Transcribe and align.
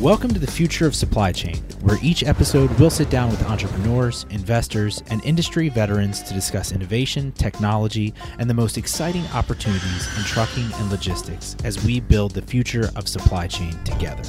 Welcome 0.00 0.32
to 0.32 0.40
the 0.40 0.50
future 0.50 0.86
of 0.86 0.94
supply 0.94 1.30
chain, 1.30 1.56
where 1.82 1.98
each 2.00 2.24
episode 2.24 2.70
we'll 2.80 2.88
sit 2.88 3.10
down 3.10 3.28
with 3.28 3.44
entrepreneurs, 3.44 4.24
investors, 4.30 5.02
and 5.10 5.22
industry 5.26 5.68
veterans 5.68 6.22
to 6.22 6.32
discuss 6.32 6.72
innovation, 6.72 7.32
technology, 7.32 8.14
and 8.38 8.48
the 8.48 8.54
most 8.54 8.78
exciting 8.78 9.26
opportunities 9.34 10.08
in 10.16 10.24
trucking 10.24 10.72
and 10.72 10.90
logistics 10.90 11.54
as 11.64 11.84
we 11.84 12.00
build 12.00 12.32
the 12.32 12.40
future 12.40 12.88
of 12.96 13.08
supply 13.08 13.46
chain 13.46 13.72
together. 13.84 14.22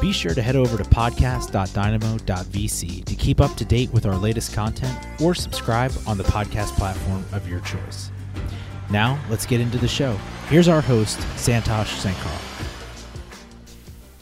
Be 0.00 0.12
sure 0.12 0.32
to 0.32 0.40
head 0.40 0.56
over 0.56 0.78
to 0.78 0.84
podcast.dynamo.vc 0.84 3.04
to 3.04 3.14
keep 3.14 3.42
up 3.42 3.54
to 3.56 3.66
date 3.66 3.92
with 3.92 4.06
our 4.06 4.16
latest 4.16 4.54
content 4.54 4.96
or 5.20 5.34
subscribe 5.34 5.92
on 6.06 6.16
the 6.16 6.24
podcast 6.24 6.74
platform 6.78 7.22
of 7.32 7.46
your 7.46 7.60
choice. 7.60 8.10
Now, 8.88 9.22
let's 9.28 9.44
get 9.44 9.60
into 9.60 9.76
the 9.76 9.88
show. 9.88 10.16
Here's 10.48 10.68
our 10.68 10.80
host, 10.80 11.18
Santosh 11.36 12.02
Sankar. 12.02 12.53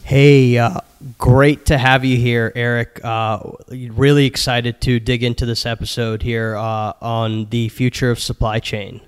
Hey, 0.05 0.59
uh, 0.59 0.80
great 1.19 1.66
to 1.66 1.79
have 1.79 2.05
you 2.05 2.16
here, 2.16 2.52
Erik. 2.55 3.01
Uh, 3.02 3.52
really 3.70 4.27
excited 4.27 4.80
to 4.83 4.98
dig 4.98 5.23
into 5.23 5.47
this 5.47 5.65
episode 5.65 6.23
here 6.23 6.56
uh, 6.56 6.93
on 7.01 7.47
the 7.51 7.69
future 7.69 8.10
of 8.10 8.19
supply 8.19 8.59
chain. 8.59 9.01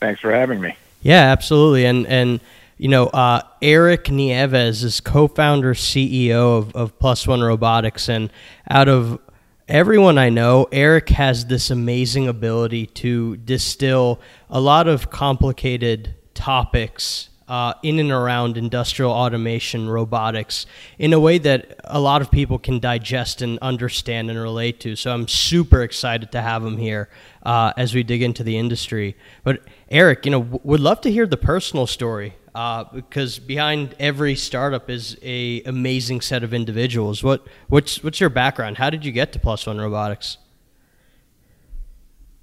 Thanks 0.00 0.20
for 0.20 0.32
having 0.32 0.60
me. 0.60 0.76
Yeah, 1.02 1.30
absolutely. 1.30 1.84
And 1.84 2.06
and 2.06 2.40
you 2.78 2.88
know, 2.88 3.06
uh, 3.06 3.42
Erik 3.62 4.10
Nieves 4.10 4.82
is 4.82 5.00
co-founder 5.00 5.74
CEO 5.74 6.58
of, 6.58 6.74
of 6.74 6.98
Plus 6.98 7.26
One 7.26 7.42
Robotics, 7.42 8.08
and 8.08 8.30
out 8.68 8.88
of 8.88 9.20
everyone 9.68 10.18
I 10.18 10.30
know, 10.30 10.66
Erik 10.72 11.10
has 11.10 11.46
this 11.46 11.70
amazing 11.70 12.26
ability 12.26 12.86
to 12.86 13.36
distill 13.36 14.20
a 14.50 14.60
lot 14.60 14.88
of 14.88 15.10
complicated 15.10 16.14
topics 16.34 17.30
uh, 17.48 17.74
in 17.82 17.98
and 17.98 18.10
around 18.10 18.56
industrial 18.56 19.12
automation, 19.12 19.88
robotics, 19.88 20.66
in 20.98 21.12
a 21.12 21.20
way 21.20 21.38
that 21.38 21.78
a 21.84 22.00
lot 22.00 22.20
of 22.20 22.30
people 22.30 22.58
can 22.58 22.80
digest 22.80 23.42
and 23.42 23.58
understand 23.60 24.30
and 24.30 24.38
relate 24.38 24.80
to. 24.80 24.96
So 24.96 25.12
I'm 25.12 25.28
super 25.28 25.82
excited 25.82 26.32
to 26.32 26.42
have 26.42 26.64
him 26.64 26.76
here 26.76 27.08
uh, 27.42 27.72
as 27.76 27.94
we 27.94 28.02
dig 28.02 28.22
into 28.22 28.42
the 28.42 28.58
industry. 28.58 29.16
But 29.44 29.60
Erik, 29.88 30.24
you 30.24 30.30
know, 30.30 30.42
w- 30.42 30.60
would 30.64 30.80
love 30.80 31.00
to 31.02 31.10
hear 31.10 31.26
the 31.26 31.36
personal 31.36 31.86
story 31.86 32.34
uh, 32.56 32.84
because 32.84 33.38
behind 33.38 33.94
every 34.00 34.34
startup 34.34 34.88
is 34.88 35.18
a 35.22 35.62
amazing 35.64 36.22
set 36.22 36.42
of 36.42 36.54
individuals. 36.54 37.22
What 37.22 37.46
what's 37.68 38.02
what's 38.02 38.18
your 38.18 38.30
background? 38.30 38.78
How 38.78 38.88
did 38.88 39.04
you 39.04 39.12
get 39.12 39.32
to 39.34 39.38
Plus 39.38 39.66
One 39.66 39.78
Robotics? 39.78 40.38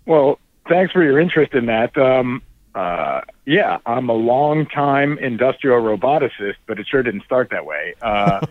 Well, 0.06 0.40
thanks 0.70 0.94
for 0.94 1.04
your 1.04 1.20
interest 1.20 1.54
in 1.54 1.66
that. 1.66 1.98
Um, 1.98 2.44
uh, 2.76 3.22
yeah, 3.46 3.78
I'm 3.86 4.10
a 4.10 4.14
long 4.14 4.66
time 4.66 5.18
industrial 5.18 5.82
roboticist, 5.82 6.56
but 6.66 6.80
it 6.80 6.88
sure 6.88 7.04
didn't 7.04 7.24
start 7.24 7.50
that 7.52 7.66
way. 7.66 7.94
Uh, 8.02 8.46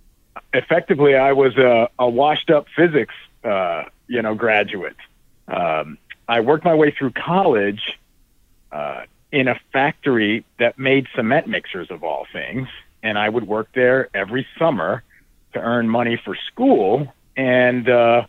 effectively, 0.52 1.14
I 1.14 1.32
was 1.32 1.56
a, 1.56 1.88
a 1.98 2.08
washed 2.08 2.50
up 2.50 2.66
physics, 2.74 3.14
uh, 3.44 3.84
you 4.08 4.22
know, 4.22 4.34
graduate. 4.34 4.96
Um, 5.46 5.98
I 6.28 6.40
worked 6.40 6.64
my 6.64 6.74
way 6.74 6.90
through 6.90 7.12
college 7.12 7.98
uh, 8.72 9.02
in 9.30 9.48
a 9.48 9.58
factory 9.72 10.44
that 10.58 10.78
made 10.78 11.06
cement 11.14 11.46
mixers 11.46 11.90
of 11.90 12.02
all 12.02 12.26
things, 12.32 12.68
and 13.02 13.18
I 13.18 13.28
would 13.28 13.46
work 13.46 13.68
there 13.74 14.08
every 14.12 14.46
summer 14.58 15.02
to 15.52 15.60
earn 15.60 15.88
money 15.88 16.20
for 16.22 16.36
school. 16.50 17.12
And 17.36 17.88
uh, 17.88 18.26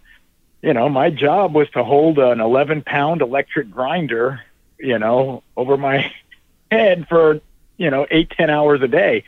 you 0.61 0.73
know, 0.73 0.89
my 0.89 1.09
job 1.09 1.53
was 1.53 1.69
to 1.71 1.83
hold 1.83 2.19
an 2.19 2.39
11 2.39 2.83
pound 2.83 3.21
electric 3.21 3.71
grinder 3.71 4.41
you 4.79 4.97
know, 4.99 5.43
over 5.55 5.77
my 5.77 6.11
head 6.71 7.07
for, 7.07 7.41
you 7.77 7.89
know, 7.89 8.05
eight, 8.09 8.31
ten 8.31 8.49
hours 8.49 8.81
a 8.81 8.87
day. 8.87 9.23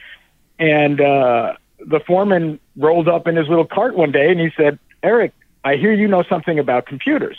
And 0.59 1.01
uh, 1.01 1.53
the 1.79 1.99
foreman 1.99 2.59
rolled 2.75 3.07
up 3.07 3.27
in 3.27 3.35
his 3.35 3.47
little 3.47 3.65
cart 3.65 3.95
one 3.95 4.11
day 4.11 4.29
and 4.31 4.39
he 4.39 4.51
said, 4.55 4.79
Erik, 5.03 5.33
I 5.63 5.75
hear 5.75 5.93
you 5.93 6.07
know 6.07 6.23
something 6.23 6.59
about 6.59 6.85
computers. 6.85 7.37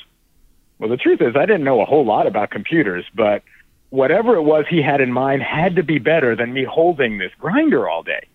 Well, 0.79 0.91
the 0.91 0.97
truth 0.97 1.21
is, 1.21 1.37
I 1.37 1.47
didn't 1.47 1.65
know 1.65 1.81
a 1.81 1.85
whole 1.85 2.05
lot 2.05 2.27
about 2.27 2.51
computers, 2.51 3.05
but 3.15 3.43
whatever 3.91 4.35
it 4.35 4.43
was 4.43 4.65
he 4.69 4.83
had 4.83 5.01
in 5.01 5.13
mind 5.13 5.43
had 5.43 5.77
to 5.77 5.83
be 5.83 5.99
better 5.99 6.35
than 6.35 6.53
me 6.53 6.65
holding 6.65 7.19
this 7.19 7.31
grinder 7.39 7.89
all 7.89 8.03
day. 8.03 8.27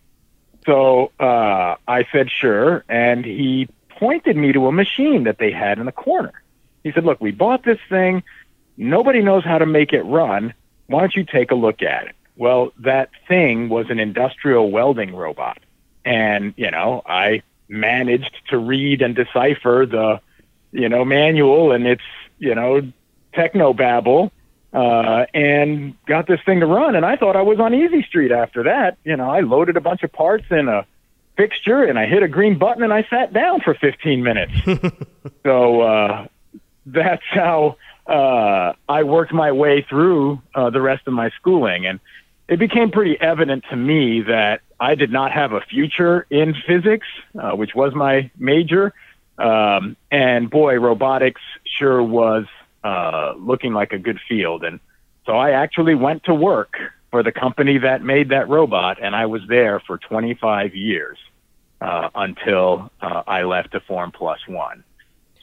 So 0.66 1.12
uh, 1.20 1.76
I 1.88 2.06
said, 2.12 2.30
sure. 2.30 2.84
And 2.88 3.26
he 3.26 3.68
pointed 3.90 4.38
me 4.38 4.54
to 4.54 4.68
a 4.68 4.72
machine 4.72 5.24
that 5.24 5.40
they 5.40 5.52
had 5.52 5.80
in 5.80 5.86
the 5.86 5.92
corner. 5.92 6.42
He 6.84 6.92
said, 6.92 7.04
look, 7.04 7.20
we 7.20 7.32
bought 7.32 7.64
this 7.64 7.80
thing. 7.90 8.24
Nobody 8.78 9.22
knows 9.22 9.44
how 9.44 9.58
to 9.58 9.66
make 9.66 9.92
it 9.92 10.04
run. 10.04 10.54
Why 10.86 11.02
don't 11.02 11.16
you 11.16 11.26
take 11.26 11.52
a 11.52 11.56
look 11.56 11.82
at 11.82 12.08
it? 12.08 12.16
Well, 12.36 12.72
that 12.80 13.10
thing 13.28 13.70
was 13.70 13.90
an 13.90 14.00
industrial 14.00 14.70
welding 14.70 15.16
robot. 15.16 15.58
And, 16.06 16.54
you 16.56 16.70
know, 16.70 17.02
I 17.06 17.42
managed 17.68 18.32
to 18.50 18.58
read 18.58 19.02
and 19.02 19.16
decipher 19.16 19.86
the, 19.90 20.22
you 20.72 20.88
know, 20.88 21.04
manual 21.04 21.72
and 21.72 21.88
its, 21.88 22.04
you 22.38 22.54
know, 22.54 22.82
techno 23.34 23.74
babble, 23.74 24.32
uh, 24.72 25.26
and 25.34 25.96
got 26.06 26.28
this 26.28 26.40
thing 26.46 26.60
to 26.60 26.66
run. 26.68 26.96
And 26.96 27.06
I 27.06 27.16
thought 27.16 27.36
I 27.36 27.42
was 27.42 27.60
on 27.60 27.74
easy 27.74 28.04
street 28.04 28.32
after 28.32 28.64
that. 28.64 28.98
You 29.04 29.18
know, 29.18 29.30
I 29.30 29.42
loaded 29.42 29.76
a 29.76 29.82
bunch 29.82 30.04
of 30.04 30.14
parts 30.14 30.46
in 30.52 30.70
a 30.70 30.86
fixture 31.36 31.84
and 31.84 31.98
I 31.98 32.06
hit 32.06 32.24
a 32.24 32.28
green 32.28 32.58
button 32.58 32.84
and 32.84 32.94
I 32.94 33.04
sat 33.10 33.34
down 33.34 33.62
for 33.62 33.74
15 33.74 34.24
minutes. 34.24 34.54
so, 35.44 35.82
uh, 35.82 36.28
that's 36.86 37.24
how 37.30 37.78
uh, 38.08 38.74
I 38.88 39.04
worked 39.04 39.34
my 39.34 39.52
way 39.52 39.82
through 39.82 40.42
uh, 40.56 40.70
the 40.70 40.82
rest 40.82 41.08
of 41.08 41.14
my 41.14 41.30
schooling, 41.32 41.86
and 41.86 42.00
it 42.48 42.58
became 42.58 42.92
pretty 42.92 43.20
evident 43.20 43.66
to 43.70 43.76
me 43.76 44.22
that 44.22 44.62
I 44.80 44.96
did 44.96 45.12
not 45.12 45.32
have 45.32 45.54
a 45.54 45.62
future 45.62 46.26
in 46.30 46.56
physics, 46.66 47.08
uh, 47.38 47.52
which 47.52 47.76
was 47.76 47.94
my 47.94 48.32
major. 48.38 48.94
Um, 49.38 49.98
and 50.10 50.50
boy, 50.50 50.80
robotics 50.80 51.42
sure 51.66 52.02
was 52.02 52.46
uh, 52.84 53.34
looking 53.38 53.74
like 53.74 53.92
a 53.92 54.00
good 54.00 54.20
field. 54.28 54.64
And 54.64 54.80
so 55.26 55.34
I 55.34 55.52
actually 55.52 55.96
went 55.96 56.24
to 56.24 56.34
work 56.34 56.78
for 57.12 57.24
the 57.24 57.32
company 57.32 57.78
that 57.80 58.02
made 58.02 58.30
that 58.30 58.50
robot, 58.50 58.98
and 59.02 59.16
I 59.16 59.26
was 59.26 59.42
there 59.48 59.80
for 59.82 59.98
25 59.98 60.76
years 60.76 61.18
uh, 61.82 62.10
until 62.16 62.92
uh, 63.02 63.24
I 63.28 63.44
left 63.44 63.72
to 63.74 63.80
form 63.82 64.12
Plus 64.12 64.40
One. 64.48 64.84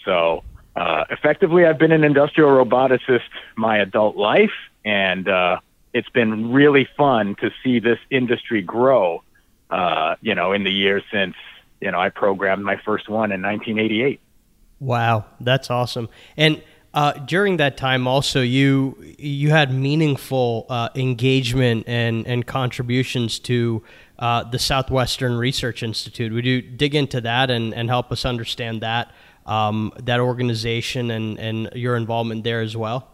So 0.05 0.45
uh, 0.77 1.05
effectively, 1.11 1.65
I've 1.67 1.79
been 1.79 1.93
an 1.93 2.05
industrial 2.05 2.51
roboticist 2.51 3.21
my 3.57 3.79
adult 3.79 4.17
life, 4.17 4.53
and 4.85 5.29
uh, 5.29 5.59
it's 5.93 6.09
been 6.09 6.53
really 6.53 6.89
fun 6.97 7.37
to 7.37 7.51
see 7.63 7.79
this 7.79 7.99
industry 8.11 8.63
grow. 8.63 9.23
Uh, 9.71 10.17
you 10.21 10.35
know, 10.35 10.53
in 10.53 10.63
the 10.63 10.71
years 10.71 11.03
since 11.13 11.35
you 11.81 11.91
know 11.91 11.99
I 11.99 12.11
programmed 12.11 12.65
my 12.65 12.77
first 12.85 13.09
one 13.09 13.33
in 13.33 13.43
1988. 13.43 14.21
Wow, 14.81 15.25
that's 15.41 15.71
awesome! 15.71 16.09
And 16.37 16.63
uh, 16.93 17.13
during 17.13 17.57
that 17.59 17.77
time, 17.77 18.07
also 18.07 18.41
you 18.41 18.97
you 19.19 19.51
had 19.51 19.73
meaningful 19.73 20.67
uh, 20.69 20.89
engagement 20.95 21.85
and 21.89 22.27
and 22.27 22.47
contributions 22.47 23.39
to 23.41 23.83
uh, 24.19 24.45
the 24.45 24.59
Southwestern 24.59 25.37
Research 25.37 25.83
Institute. 25.83 26.33
Would 26.33 26.47
you 26.47 26.63
dig 26.63 26.95
into 26.95 27.21
that 27.21 27.51
and 27.51 27.73
and 27.75 27.89
help 27.89 28.13
us 28.13 28.25
understand 28.25 28.81
that? 28.83 29.13
Um, 29.47 29.93
that 30.03 30.21
organization 30.21 31.11
and, 31.11 31.39
and 31.39 31.71
your 31.75 31.97
involvement 31.97 32.45
there 32.45 32.61
as 32.61 32.77
well? 32.77 33.11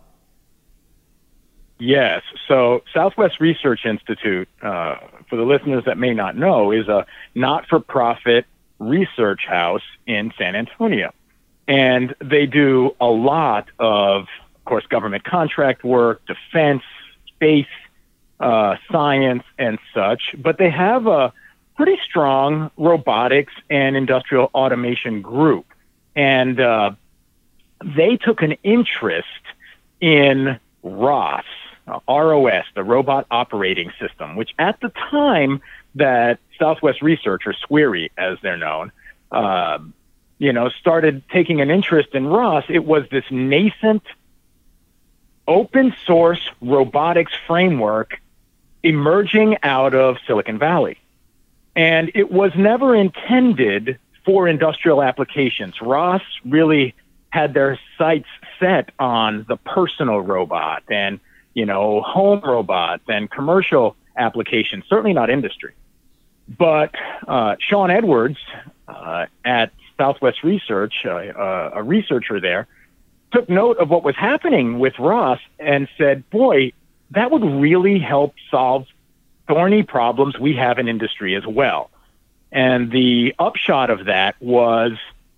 Yes. 1.78 2.22
So, 2.46 2.82
Southwest 2.92 3.40
Research 3.40 3.86
Institute, 3.86 4.48
uh, 4.62 4.96
for 5.28 5.36
the 5.36 5.44
listeners 5.44 5.84
that 5.86 5.96
may 5.96 6.12
not 6.12 6.36
know, 6.36 6.72
is 6.72 6.88
a 6.88 7.06
not 7.34 7.66
for 7.68 7.80
profit 7.80 8.44
research 8.78 9.42
house 9.46 9.82
in 10.06 10.32
San 10.36 10.54
Antonio. 10.56 11.12
And 11.66 12.14
they 12.20 12.46
do 12.46 12.94
a 13.00 13.06
lot 13.06 13.68
of, 13.78 14.22
of 14.56 14.64
course, 14.64 14.84
government 14.86 15.24
contract 15.24 15.82
work, 15.84 16.20
defense, 16.26 16.82
space, 17.28 17.66
uh, 18.40 18.76
science, 18.90 19.44
and 19.58 19.78
such. 19.94 20.34
But 20.36 20.58
they 20.58 20.70
have 20.70 21.06
a 21.06 21.32
pretty 21.76 21.98
strong 22.04 22.70
robotics 22.76 23.54
and 23.70 23.96
industrial 23.96 24.50
automation 24.52 25.22
group 25.22 25.64
and 26.14 26.60
uh, 26.60 26.92
they 27.84 28.16
took 28.16 28.42
an 28.42 28.52
interest 28.62 29.26
in 30.00 30.58
ROS, 30.82 31.44
ROS, 32.08 32.64
the 32.74 32.84
Robot 32.84 33.26
Operating 33.30 33.92
System, 34.00 34.36
which 34.36 34.50
at 34.58 34.80
the 34.80 34.90
time 35.10 35.60
that 35.94 36.38
Southwest 36.58 37.02
Research, 37.02 37.42
or 37.46 37.54
SWRI 37.54 38.10
as 38.16 38.38
they're 38.42 38.56
known, 38.56 38.92
uh, 39.32 39.78
you 40.38 40.52
know, 40.52 40.68
started 40.68 41.22
taking 41.30 41.60
an 41.60 41.70
interest 41.70 42.10
in 42.14 42.26
ROS, 42.26 42.64
it 42.68 42.84
was 42.84 43.04
this 43.10 43.24
nascent 43.30 44.02
open 45.46 45.94
source 46.06 46.48
robotics 46.60 47.32
framework 47.46 48.20
emerging 48.82 49.58
out 49.62 49.94
of 49.94 50.16
Silicon 50.26 50.58
Valley. 50.58 50.96
And 51.76 52.10
it 52.14 52.30
was 52.30 52.52
never 52.56 52.94
intended 52.94 53.98
for 54.30 54.46
industrial 54.46 55.02
applications. 55.02 55.74
ROS 55.82 56.22
really 56.44 56.94
had 57.30 57.52
their 57.52 57.80
sights 57.98 58.28
set 58.60 58.90
on 59.00 59.44
the 59.48 59.56
personal 59.56 60.20
robot 60.20 60.84
and, 60.88 61.18
you 61.54 61.66
know, 61.66 62.00
home 62.00 62.40
robots 62.44 63.02
and 63.08 63.28
commercial 63.28 63.96
applications, 64.16 64.84
certainly 64.88 65.12
not 65.12 65.30
industry. 65.30 65.72
but 66.58 66.94
uh, 67.28 67.56
Shaun 67.60 67.90
Edwards 67.90 68.38
uh, 68.88 69.26
at 69.44 69.72
Southwest 69.98 70.42
Research, 70.42 70.94
uh, 71.04 71.10
uh, 71.10 71.70
a 71.74 71.82
researcher 71.82 72.40
there, 72.40 72.66
took 73.32 73.48
note 73.48 73.78
of 73.78 73.90
what 73.90 74.02
was 74.02 74.16
happening 74.16 74.78
with 74.78 74.98
ROS 74.98 75.38
and 75.58 75.88
said, 75.96 76.28
"Boy, 76.30 76.72
that 77.12 77.30
would 77.30 77.44
really 77.44 77.98
help 77.98 78.34
solve 78.50 78.86
thorny 79.46 79.82
problems 79.82 80.38
we 80.38 80.54
have 80.54 80.78
in 80.78 80.88
industry 80.88 81.36
as 81.36 81.46
well." 81.46 81.90
And 82.52 82.90
the 82.90 83.34
upshot 83.38 83.90
of 83.90 84.06
that 84.06 84.36
was 84.40 84.92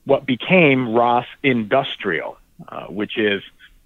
what 0.05 0.27
became 0.27 0.95
ROS 0.95 1.27
Industrial, 1.43 2.39
uh, 2.69 2.87
which 2.87 3.19
is, 3.19 3.43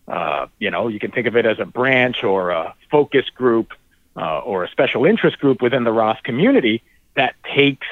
uh, 0.08 0.46
you 0.58 0.70
know, 0.70 0.88
you 0.88 0.98
can 0.98 1.10
think 1.10 1.26
of 1.26 1.36
it 1.36 1.46
as 1.46 1.58
a 1.58 1.64
branch 1.64 2.22
or 2.22 2.50
a 2.50 2.74
focus 2.90 3.28
group 3.30 3.72
uh, 4.16 4.38
or 4.40 4.64
a 4.64 4.70
special 4.70 5.04
interest 5.04 5.38
group 5.38 5.60
within 5.60 5.84
the 5.84 5.92
ROS 5.92 6.18
community 6.22 6.82
that 7.14 7.34
takes 7.44 7.86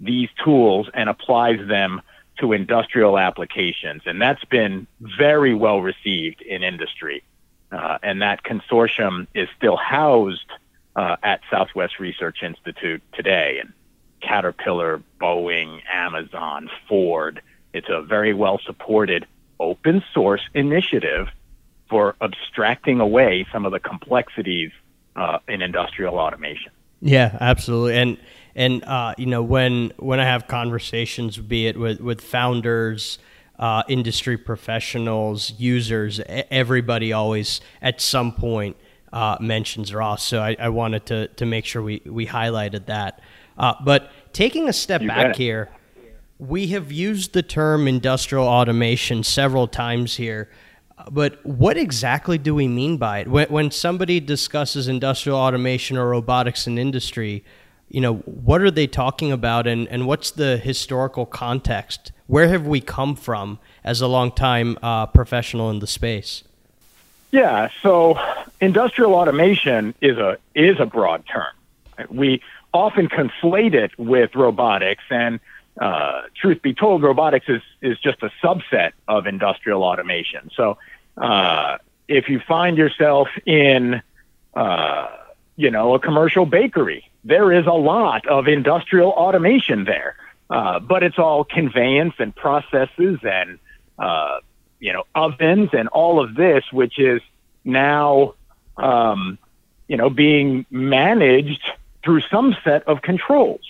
these 0.00 0.28
tools 0.44 0.88
and 0.92 1.08
applies 1.08 1.66
them 1.68 2.02
to 2.38 2.52
industrial 2.52 3.18
applications. 3.18 4.02
And 4.04 4.20
that's 4.20 4.44
been 4.46 4.86
very 5.00 5.54
well 5.54 5.80
received 5.80 6.42
in 6.42 6.62
industry. 6.62 7.22
Uh, 7.70 7.98
and 8.02 8.20
that 8.20 8.42
consortium 8.42 9.26
is 9.34 9.48
still 9.56 9.76
housed 9.76 10.50
uh, 10.96 11.16
at 11.22 11.40
Southwest 11.50 11.98
Research 11.98 12.42
Institute 12.42 13.02
today. 13.14 13.60
And 13.60 13.72
Caterpillar, 14.22 15.02
Boeing, 15.20 15.80
Amazon, 15.92 16.70
Ford. 16.88 17.42
It's 17.72 17.88
a 17.88 18.02
very 18.02 18.34
well 18.34 18.60
supported 18.64 19.26
open 19.60 20.02
source 20.12 20.42
initiative 20.54 21.28
for 21.88 22.16
abstracting 22.20 23.00
away 23.00 23.46
some 23.52 23.66
of 23.66 23.72
the 23.72 23.80
complexities 23.80 24.70
uh, 25.16 25.38
in 25.48 25.60
industrial 25.62 26.18
automation. 26.18 26.72
Yeah, 27.00 27.36
absolutely. 27.40 27.96
And 27.96 28.18
and 28.54 28.84
uh, 28.84 29.14
you 29.18 29.26
know 29.26 29.42
when 29.42 29.92
when 29.98 30.20
I 30.20 30.24
have 30.24 30.46
conversations, 30.46 31.38
be 31.38 31.66
it 31.66 31.76
with 31.76 32.00
with 32.00 32.20
founders, 32.20 33.18
uh, 33.58 33.82
industry 33.88 34.36
professionals, 34.36 35.52
users, 35.58 36.20
everybody 36.26 37.12
always 37.12 37.60
at 37.80 38.00
some 38.00 38.32
point 38.32 38.76
uh, 39.12 39.36
mentions 39.40 39.92
ROS. 39.92 40.22
So 40.22 40.40
I, 40.40 40.56
I, 40.58 40.68
wanted 40.70 41.06
to 41.06 41.28
to 41.28 41.44
make 41.44 41.64
sure 41.64 41.82
we 41.82 42.02
we 42.06 42.26
highlighted 42.26 42.86
that. 42.86 43.20
Uh, 43.58 43.74
but 43.84 44.10
taking 44.32 44.68
a 44.68 44.72
step 44.72 45.02
you 45.02 45.08
back 45.08 45.28
bet. 45.28 45.36
here, 45.36 45.70
we 46.38 46.68
have 46.68 46.90
used 46.90 47.32
the 47.32 47.42
term 47.42 47.86
industrial 47.86 48.46
automation 48.46 49.22
several 49.22 49.68
times 49.68 50.16
here. 50.16 50.50
But 51.10 51.44
what 51.44 51.76
exactly 51.76 52.38
do 52.38 52.54
we 52.54 52.68
mean 52.68 52.96
by 52.96 53.20
it? 53.20 53.28
When, 53.28 53.48
when 53.48 53.70
somebody 53.70 54.20
discusses 54.20 54.88
industrial 54.88 55.38
automation 55.38 55.96
or 55.96 56.08
robotics 56.08 56.66
in 56.66 56.78
industry, 56.78 57.44
you 57.88 58.00
know, 58.00 58.16
what 58.16 58.62
are 58.62 58.70
they 58.70 58.86
talking 58.86 59.32
about 59.32 59.66
and, 59.66 59.86
and 59.88 60.06
what's 60.06 60.30
the 60.30 60.56
historical 60.56 61.26
context? 61.26 62.12
Where 62.26 62.48
have 62.48 62.66
we 62.66 62.80
come 62.80 63.16
from 63.16 63.58
as 63.84 64.00
a 64.00 64.06
long-time 64.06 64.78
uh, 64.82 65.06
professional 65.06 65.70
in 65.70 65.80
the 65.80 65.86
space? 65.86 66.44
Yeah, 67.32 67.68
so 67.82 68.18
industrial 68.60 69.14
automation 69.14 69.94
is 70.00 70.18
a 70.18 70.38
is 70.54 70.78
a 70.80 70.86
broad 70.86 71.24
term. 71.26 71.52
We 72.10 72.42
often 72.72 73.08
conflate 73.08 73.74
it 73.74 73.92
with 73.98 74.34
robotics. 74.34 75.04
And 75.10 75.40
uh, 75.80 76.22
truth 76.34 76.62
be 76.62 76.74
told, 76.74 77.02
robotics 77.02 77.46
is, 77.48 77.62
is 77.80 77.98
just 77.98 78.22
a 78.22 78.30
subset 78.42 78.92
of 79.08 79.26
industrial 79.26 79.82
automation. 79.82 80.50
So 80.54 80.78
uh, 81.16 81.78
if 82.08 82.28
you 82.28 82.40
find 82.40 82.76
yourself 82.76 83.28
in, 83.46 84.02
uh, 84.54 85.08
you 85.56 85.70
know, 85.70 85.94
a 85.94 85.98
commercial 85.98 86.46
bakery, 86.46 87.08
there 87.24 87.52
is 87.52 87.66
a 87.66 87.72
lot 87.72 88.26
of 88.26 88.48
industrial 88.48 89.10
automation 89.10 89.84
there. 89.84 90.16
Uh, 90.50 90.78
but 90.80 91.02
it's 91.02 91.18
all 91.18 91.44
conveyance 91.44 92.14
and 92.18 92.34
processes 92.34 93.18
and, 93.22 93.58
uh, 93.98 94.38
you 94.80 94.92
know, 94.92 95.04
ovens 95.14 95.70
and 95.72 95.88
all 95.88 96.22
of 96.22 96.34
this, 96.34 96.64
which 96.70 96.98
is 96.98 97.22
now, 97.64 98.34
um, 98.76 99.38
you 99.88 99.96
know, 99.96 100.10
being 100.10 100.66
managed 100.70 101.64
through 102.04 102.20
some 102.22 102.56
set 102.64 102.86
of 102.88 103.02
controls. 103.02 103.60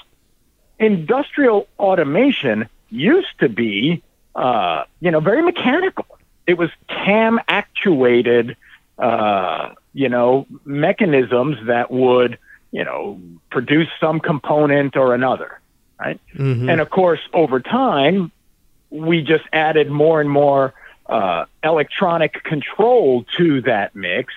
Industrial 0.78 1.68
automation 1.78 2.68
used 2.90 3.38
to 3.40 3.48
be, 3.48 4.02
uh, 4.34 4.84
you 5.00 5.10
know, 5.10 5.20
very 5.20 5.42
mechanical. 5.42 6.06
It 6.46 6.58
was 6.58 6.70
cam 6.88 7.40
actuated, 7.48 8.56
uh, 8.98 9.70
you 9.94 10.08
know, 10.08 10.46
mechanisms 10.64 11.58
that 11.66 11.90
would, 11.90 12.38
you 12.72 12.84
know, 12.84 13.20
produce 13.50 13.88
some 14.00 14.18
component 14.18 14.96
or 14.96 15.14
another, 15.14 15.60
right? 16.00 16.20
Mm-hmm. 16.34 16.68
And 16.68 16.80
of 16.80 16.90
course, 16.90 17.20
over 17.32 17.60
time, 17.60 18.32
we 18.90 19.22
just 19.22 19.44
added 19.52 19.90
more 19.90 20.20
and 20.20 20.30
more 20.30 20.74
uh, 21.06 21.44
electronic 21.62 22.42
control 22.44 23.24
to 23.36 23.60
that 23.62 23.94
mix. 23.94 24.32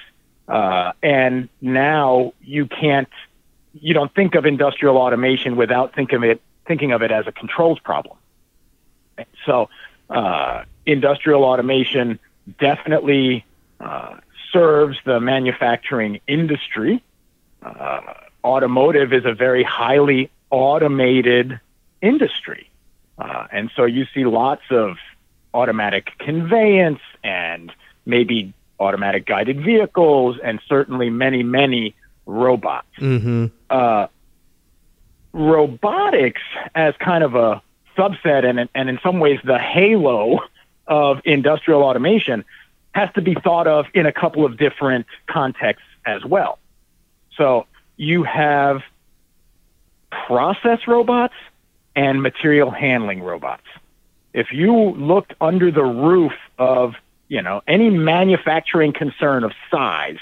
Uh, 0.47 0.91
and 1.01 1.49
now 1.61 2.33
you 2.41 2.67
can't 2.67 3.09
you 3.81 3.93
don't 3.93 4.13
think 4.13 4.35
of 4.35 4.45
industrial 4.45 4.97
automation 4.97 5.55
without 5.55 5.93
think 5.93 6.13
of 6.13 6.23
it, 6.23 6.41
thinking 6.65 6.91
of 6.91 7.01
it 7.01 7.11
as 7.11 7.27
a 7.27 7.31
controls 7.31 7.79
problem. 7.79 8.17
So, 9.45 9.69
uh, 10.09 10.63
industrial 10.85 11.43
automation 11.43 12.19
definitely 12.59 13.45
uh, 13.79 14.17
serves 14.51 14.97
the 15.05 15.19
manufacturing 15.19 16.19
industry. 16.27 17.03
Uh, 17.61 18.01
automotive 18.43 19.13
is 19.13 19.25
a 19.25 19.33
very 19.33 19.63
highly 19.63 20.29
automated 20.51 21.59
industry. 22.01 22.69
Uh, 23.17 23.47
and 23.51 23.71
so 23.75 23.85
you 23.85 24.05
see 24.13 24.25
lots 24.25 24.63
of 24.69 24.97
automatic 25.53 26.11
conveyance 26.19 26.99
and 27.23 27.71
maybe 28.05 28.53
automatic 28.79 29.25
guided 29.25 29.63
vehicles 29.63 30.37
and 30.43 30.59
certainly 30.67 31.09
many, 31.09 31.43
many 31.43 31.95
robots. 32.25 32.87
Mm-hmm. 32.99 33.47
Uh, 33.69 34.07
robotics, 35.33 36.41
as 36.73 36.95
kind 36.99 37.23
of 37.23 37.35
a 37.35 37.61
subset 37.97 38.45
and, 38.45 38.69
and 38.73 38.89
in 38.89 38.99
some 39.03 39.19
ways 39.19 39.39
the 39.43 39.59
halo 39.59 40.39
of 40.87 41.21
industrial 41.25 41.83
automation, 41.83 42.45
has 42.93 43.09
to 43.13 43.21
be 43.21 43.35
thought 43.35 43.67
of 43.67 43.85
in 43.93 44.05
a 44.05 44.11
couple 44.11 44.45
of 44.45 44.57
different 44.57 45.05
contexts 45.27 45.87
as 46.05 46.23
well. 46.23 46.59
So 47.37 47.65
you 47.97 48.23
have 48.23 48.81
process 50.09 50.87
robots 50.87 51.33
and 51.95 52.21
material 52.21 52.71
handling 52.71 53.21
robots. 53.21 53.63
If 54.33 54.51
you 54.51 54.91
looked 54.91 55.33
under 55.41 55.71
the 55.71 55.83
roof 55.83 56.33
of, 56.57 56.95
you 57.27 57.41
know, 57.41 57.61
any 57.67 57.89
manufacturing 57.89 58.93
concern 58.93 59.43
of 59.43 59.51
size, 59.71 60.17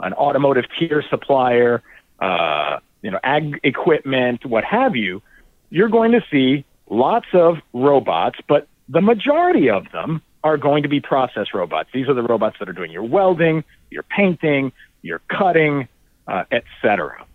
an 0.00 0.12
automotive 0.14 0.64
tier 0.78 1.02
supplier, 1.08 1.82
uh, 2.20 2.78
you 3.02 3.10
know, 3.10 3.20
ag 3.22 3.60
equipment, 3.62 4.44
what 4.44 4.64
have 4.64 4.96
you, 4.96 5.22
you're 5.70 5.88
going 5.88 6.12
to 6.12 6.24
see 6.30 6.64
lots 6.88 7.26
of 7.32 7.58
robots, 7.72 8.38
but 8.48 8.66
the 8.88 9.00
majority 9.00 9.68
of 9.70 9.90
them 9.92 10.22
are 10.44 10.56
going 10.56 10.82
to 10.82 10.88
be 10.88 11.00
process 11.00 11.48
robots. 11.52 11.90
These 11.92 12.08
are 12.08 12.14
the 12.14 12.22
robots 12.22 12.56
that 12.58 12.68
are 12.68 12.72
doing 12.72 12.90
your 12.90 13.02
welding, 13.02 13.64
your 13.90 14.02
painting, 14.04 14.72
your 15.02 15.20
cutting, 15.28 15.88
uh, 16.26 16.44
etc. 16.50 17.26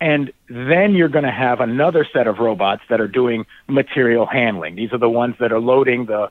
And 0.00 0.32
then 0.48 0.94
you're 0.94 1.08
going 1.08 1.24
to 1.24 1.30
have 1.30 1.60
another 1.60 2.06
set 2.12 2.26
of 2.26 2.38
robots 2.38 2.82
that 2.90 3.00
are 3.00 3.08
doing 3.08 3.46
material 3.66 4.26
handling. 4.26 4.76
These 4.76 4.92
are 4.92 4.98
the 4.98 5.08
ones 5.08 5.36
that 5.40 5.52
are 5.52 5.60
loading 5.60 6.06
the, 6.06 6.30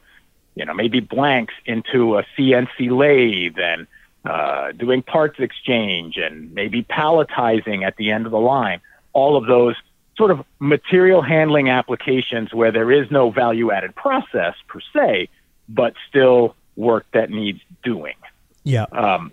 you 0.55 0.65
know, 0.65 0.74
maybe 0.74 1.00
blanks 1.00 1.53
into 1.65 2.17
a 2.17 2.24
CNC 2.38 2.91
lathe 2.91 3.57
and 3.57 3.88
uh, 4.25 4.72
doing 4.72 5.01
parts 5.01 5.39
exchange 5.39 6.17
and 6.17 6.53
maybe 6.53 6.84
palletizing 6.84 7.86
at 7.86 7.96
the 7.98 8.12
end 8.12 8.25
of 8.25 8.32
the 8.32 8.39
line. 8.39 8.82
All 9.13 9.38
of 9.38 9.46
those 9.46 9.75
sort 10.17 10.32
of 10.32 10.46
material 10.60 11.22
handling 11.22 11.70
applications 11.70 12.53
where 12.53 12.72
there 12.72 12.91
is 12.91 13.12
no 13.12 13.29
value 13.29 13.72
added 13.72 13.94
process 13.96 14.55
per 14.67 14.79
se, 14.94 15.29
but 15.70 15.94
still 16.10 16.55
work 16.75 17.05
that 17.12 17.29
needs 17.29 17.62
doing. 17.84 18.15
Yeah. 18.63 18.86
Um, 18.91 19.32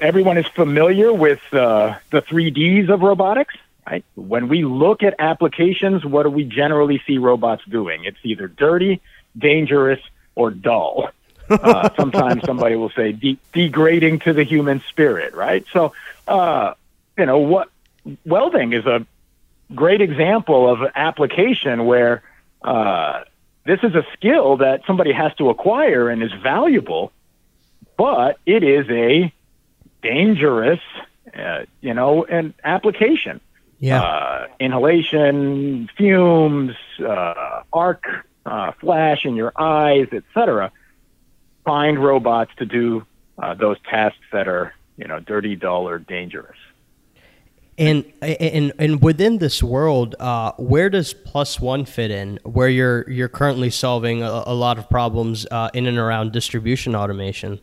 everyone 0.00 0.38
is 0.38 0.46
familiar 0.46 1.12
with 1.12 1.40
uh, 1.52 1.96
the 2.10 2.20
three 2.20 2.50
Ds 2.50 2.88
of 2.90 3.02
robotics. 3.02 3.54
Right? 3.86 4.04
When 4.14 4.48
we 4.48 4.64
look 4.64 5.02
at 5.02 5.14
applications, 5.18 6.04
what 6.04 6.22
do 6.22 6.30
we 6.30 6.44
generally 6.44 7.02
see 7.06 7.18
robots 7.18 7.64
doing? 7.64 8.04
It's 8.04 8.18
either 8.22 8.46
dirty, 8.46 9.00
dangerous, 9.36 10.00
or 10.36 10.50
dull. 10.50 11.10
Uh, 11.50 11.90
sometimes 11.96 12.44
somebody 12.44 12.76
will 12.76 12.90
say 12.90 13.12
de- 13.12 13.38
degrading 13.52 14.20
to 14.20 14.32
the 14.32 14.44
human 14.44 14.80
spirit, 14.88 15.34
right? 15.34 15.64
So, 15.72 15.92
uh, 16.28 16.74
you 17.18 17.26
know, 17.26 17.38
what 17.38 17.68
welding 18.24 18.72
is 18.72 18.86
a 18.86 19.04
great 19.74 20.00
example 20.00 20.68
of 20.68 20.82
an 20.82 20.90
application 20.94 21.86
where 21.86 22.22
uh, 22.62 23.24
this 23.64 23.80
is 23.82 23.94
a 23.94 24.04
skill 24.14 24.58
that 24.58 24.82
somebody 24.86 25.12
has 25.12 25.34
to 25.36 25.50
acquire 25.50 26.08
and 26.08 26.22
is 26.22 26.32
valuable, 26.32 27.12
but 27.96 28.38
it 28.46 28.62
is 28.62 28.88
a 28.90 29.32
dangerous, 30.02 30.80
uh, 31.34 31.64
you 31.80 31.94
know, 31.94 32.24
an 32.24 32.54
application. 32.64 33.40
Yeah. 33.82 34.02
uh, 34.02 34.46
inhalation, 34.58 35.88
fumes, 35.96 36.76
uh, 37.02 37.62
arc 37.72 38.04
uh, 38.44 38.72
flash 38.72 39.24
in 39.24 39.36
your 39.36 39.52
eyes, 39.56 40.08
etc. 40.12 40.70
Find 41.64 42.02
robots 42.02 42.52
to 42.58 42.66
do 42.66 43.06
uh, 43.38 43.54
those 43.54 43.76
tasks 43.88 44.18
that 44.32 44.48
are 44.48 44.74
you 44.96 45.06
know 45.06 45.20
dirty, 45.20 45.56
dull, 45.56 45.88
or 45.88 45.98
dangerous. 45.98 46.56
And 47.78 48.04
and 48.20 48.72
and 48.78 49.00
within 49.00 49.38
this 49.38 49.62
world, 49.62 50.14
uh, 50.20 50.52
where 50.58 50.90
does 50.90 51.14
Plus 51.14 51.58
One 51.58 51.86
fit 51.86 52.10
in? 52.10 52.38
Where 52.44 52.68
you're 52.68 53.08
you're 53.08 53.28
currently 53.28 53.70
solving 53.70 54.22
a, 54.22 54.42
a 54.46 54.54
lot 54.54 54.78
of 54.78 54.88
problems 54.90 55.46
uh, 55.50 55.70
in 55.72 55.86
and 55.86 55.96
around 55.96 56.32
distribution 56.32 56.94
automation. 56.94 57.58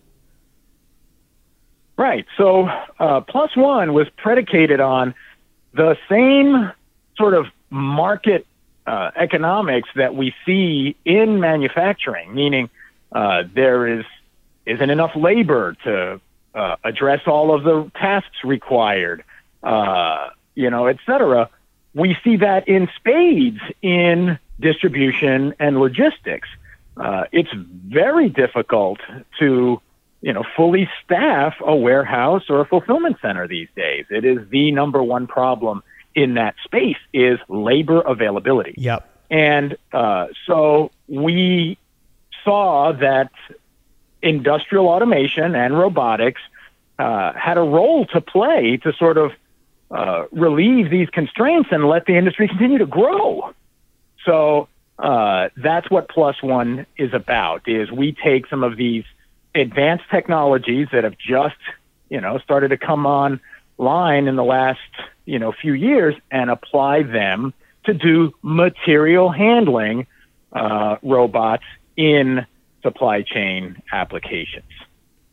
Right. 1.97 2.25
So 2.35 2.67
uh, 2.99 3.21
Plus 3.21 3.55
One 3.55 3.93
was 3.93 4.07
predicated 4.17 4.79
on 4.79 5.13
the 5.73 5.97
same 6.09 6.71
sort 7.15 7.33
of 7.33 7.47
market 7.69 8.47
uh, 8.87 9.11
economics 9.15 9.89
that 9.95 10.15
we 10.15 10.33
see 10.45 10.95
in 11.05 11.39
manufacturing, 11.39 12.33
meaning 12.33 12.69
uh, 13.11 13.43
there 13.53 13.87
is 13.99 14.05
isn't 14.65 14.89
enough 14.89 15.15
labor 15.15 15.75
to 15.83 16.19
uh, 16.53 16.75
address 16.83 17.21
all 17.25 17.53
of 17.53 17.63
the 17.63 17.89
tasks 17.95 18.43
required, 18.43 19.23
uh, 19.63 20.29
you 20.55 20.69
know, 20.69 20.87
et 20.87 20.97
cetera. 21.05 21.49
We 21.93 22.17
see 22.23 22.37
that 22.37 22.67
in 22.67 22.89
spades 22.97 23.61
in 23.81 24.37
distribution 24.59 25.53
and 25.59 25.79
logistics. 25.79 26.49
Uh, 26.97 27.25
it's 27.31 27.51
very 27.53 28.27
difficult 28.27 28.99
to 29.39 29.81
you 30.21 30.33
know, 30.33 30.43
fully 30.55 30.89
staff 31.03 31.55
a 31.61 31.75
warehouse 31.75 32.43
or 32.49 32.61
a 32.61 32.65
fulfillment 32.65 33.17
center 33.21 33.47
these 33.47 33.67
days. 33.75 34.05
It 34.09 34.25
is 34.25 34.39
the 34.49 34.71
number 34.71 35.01
one 35.03 35.27
problem 35.27 35.83
in 36.15 36.33
that 36.33 36.55
space 36.63 36.97
is 37.13 37.39
labor 37.47 38.01
availability. 38.01 38.73
Yep. 38.77 39.07
And 39.29 39.77
uh, 39.93 40.27
so 40.47 40.91
we 41.07 41.77
saw 42.47 42.93
that 42.93 43.31
industrial 44.21 44.87
automation 44.87 45.53
and 45.53 45.77
robotics 45.77 46.41
uh, 46.97 47.33
had 47.33 47.57
a 47.57 47.61
role 47.61 48.05
to 48.05 48.21
play 48.21 48.77
to 48.83 48.93
sort 48.93 49.17
of 49.17 49.33
uh, 49.91 50.23
relieve 50.31 50.89
these 50.89 51.09
constraints 51.09 51.69
and 51.71 51.89
let 51.89 52.05
the 52.05 52.15
industry 52.15 52.47
continue 52.47 52.77
to 52.77 52.85
grow. 52.85 53.53
So 54.23 54.69
uh, 54.97 55.49
that's 55.57 55.91
what 55.91 56.07
Plus 56.07 56.41
One 56.41 56.85
is 56.97 57.13
about. 57.13 57.67
Is 57.67 57.91
we 57.91 58.13
take 58.13 58.47
some 58.47 58.63
of 58.63 58.77
these 58.77 59.03
advanced 59.53 60.05
technologies 60.09 60.87
that 60.93 61.03
have 61.03 61.17
just, 61.17 61.61
you 62.09 62.21
know, 62.21 62.37
started 62.39 62.69
to 62.69 62.77
come 62.77 63.05
online 63.05 64.27
in 64.27 64.37
the 64.37 64.43
last, 64.43 64.79
you 65.25 65.37
know, 65.37 65.51
few 65.51 65.73
years 65.73 66.15
and 66.31 66.49
apply 66.49 67.03
them 67.03 67.53
to 67.83 67.93
do 67.93 68.33
material 68.41 69.29
handling 69.29 70.07
uh, 70.53 70.95
robots 71.03 71.65
in 71.97 72.45
supply 72.83 73.23
chain 73.23 73.81
applications. 73.91 74.71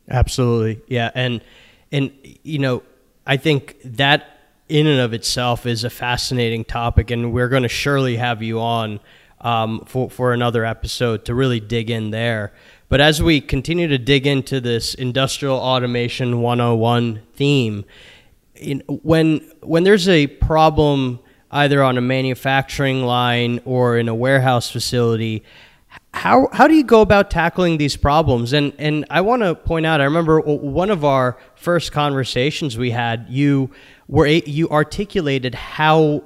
Absolutely, 0.09 0.81
yeah, 0.89 1.11
and 1.15 1.41
and 1.93 2.11
you 2.43 2.59
know, 2.59 2.83
I 3.27 3.37
think 3.37 3.77
that 3.85 4.27
in 4.69 4.87
and 4.87 5.01
of 5.01 5.13
itself 5.13 5.67
is 5.67 5.85
a 5.85 5.91
fascinating 5.91 6.65
topic, 6.65 7.11
and 7.11 7.33
we're 7.33 7.49
going 7.49 7.63
to 7.63 7.69
surely 7.69 8.17
have 8.17 8.43
you 8.43 8.61
on 8.61 9.01
um, 9.41 9.85
for 9.87 10.11
for 10.11 10.33
another 10.33 10.65
episode 10.65 11.25
to 11.27 11.35
really 11.35 11.61
dig 11.61 11.91
in 11.91 12.11
there. 12.11 12.53
But 12.89 13.01
as 13.01 13.23
we 13.23 13.41
continue 13.41 13.89
to 13.89 13.99
dig 13.99 14.27
into 14.27 14.61
this 14.61 14.95
industrial 14.95 15.57
automation 15.57 16.41
101 16.41 17.23
theme, 17.35 17.85
in, 18.55 18.81
when 18.87 19.39
when 19.63 19.85
there's 19.85 20.09
a 20.09 20.27
problem 20.27 21.21
either 21.51 21.83
on 21.83 21.97
a 21.97 22.01
manufacturing 22.01 23.05
line 23.05 23.61
or 23.65 23.97
in 23.97 24.09
a 24.09 24.15
warehouse 24.15 24.71
facility, 24.71 25.45
how 26.15 26.49
how 26.53 26.69
do 26.69 26.75
you 26.75 26.85
go 26.85 27.01
about 27.01 27.31
tackling 27.31 27.77
these 27.77 27.97
problems? 27.97 28.53
And 28.53 28.73
and 28.79 29.05
I 29.11 29.21
want 29.21 29.43
to 29.43 29.55
point 29.55 29.85
out, 29.85 30.01
I 30.01 30.05
remember 30.05 30.41
one 30.41 30.91
of 30.91 31.05
our 31.05 31.37
first 31.57 31.91
conversations 31.91 32.79
we 32.79 32.93
had. 32.93 33.27
You 33.29 33.71
were 34.07 34.27
you 34.27 34.69
articulated 34.71 35.55
how 35.57 36.23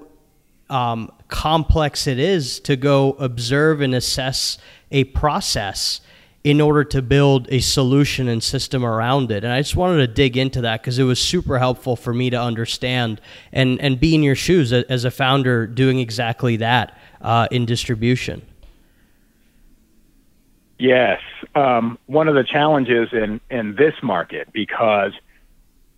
um, 0.69 1.11
complex 1.29 2.07
it 2.07 2.19
is 2.19 2.61
to 2.61 2.77
go 2.77 3.13
observe 3.13 3.81
and 3.81 3.95
assess 3.95 4.59
a 4.91 5.05
process 5.05 6.03
in 6.45 6.61
order 6.61 6.85
to 6.85 7.01
build 7.01 7.49
a 7.51 7.61
solution 7.61 8.29
and 8.29 8.43
system 8.43 8.85
around 8.85 9.31
it. 9.31 9.43
And 9.43 9.53
I 9.53 9.61
just 9.61 9.75
wanted 9.75 10.07
to 10.07 10.07
dig 10.07 10.37
into 10.37 10.61
that 10.61 10.83
because 10.83 10.99
it 10.99 11.05
was 11.05 11.21
super 11.21 11.59
helpful 11.59 11.97
for 11.97 12.15
me 12.15 12.31
to 12.31 12.41
understand 12.41 13.21
and, 13.53 13.81
and 13.81 13.99
be 13.99 14.15
in 14.15 14.23
your 14.23 14.37
shoes 14.37 14.73
as 14.73 15.05
a 15.05 15.11
founder 15.11 15.67
doing 15.67 15.99
exactly 15.99 16.57
that 16.59 16.97
uh, 17.21 17.49
in 17.51 17.67
distribution. 17.67 18.43
Yes. 20.79 21.21
Um, 21.55 21.99
one 22.07 22.29
of 22.29 22.35
the 22.35 22.45
challenges 22.45 23.09
in, 23.13 23.41
in 23.51 23.75
this 23.75 23.95
market, 24.03 24.49
because 24.53 25.13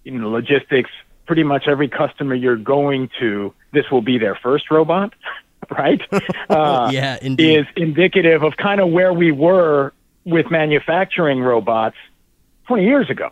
in 0.05 0.27
logistics, 0.27 0.91
pretty 1.27 1.43
much 1.43 1.69
every 1.69 1.89
customer 1.89 2.35
you're 2.35 2.57
going 2.57 3.11
to, 3.21 3.55
this 3.73 3.91
will 3.91 4.03
be 4.03 4.19
their 4.19 4.35
first 4.35 4.71
robot, 4.71 5.15
right? 5.71 6.01
Uh, 6.51 6.91
yeah, 6.93 7.17
indeed. 7.23 7.61
Is 7.61 7.67
indicative 7.77 8.43
of 8.43 8.57
kind 8.57 8.81
of 8.81 8.91
where 8.91 9.13
we 9.13 9.31
were 9.31 9.93
with 10.25 10.51
manufacturing 10.51 11.41
robots 11.41 11.95
20 12.67 12.85
years 12.85 13.09
ago. 13.09 13.31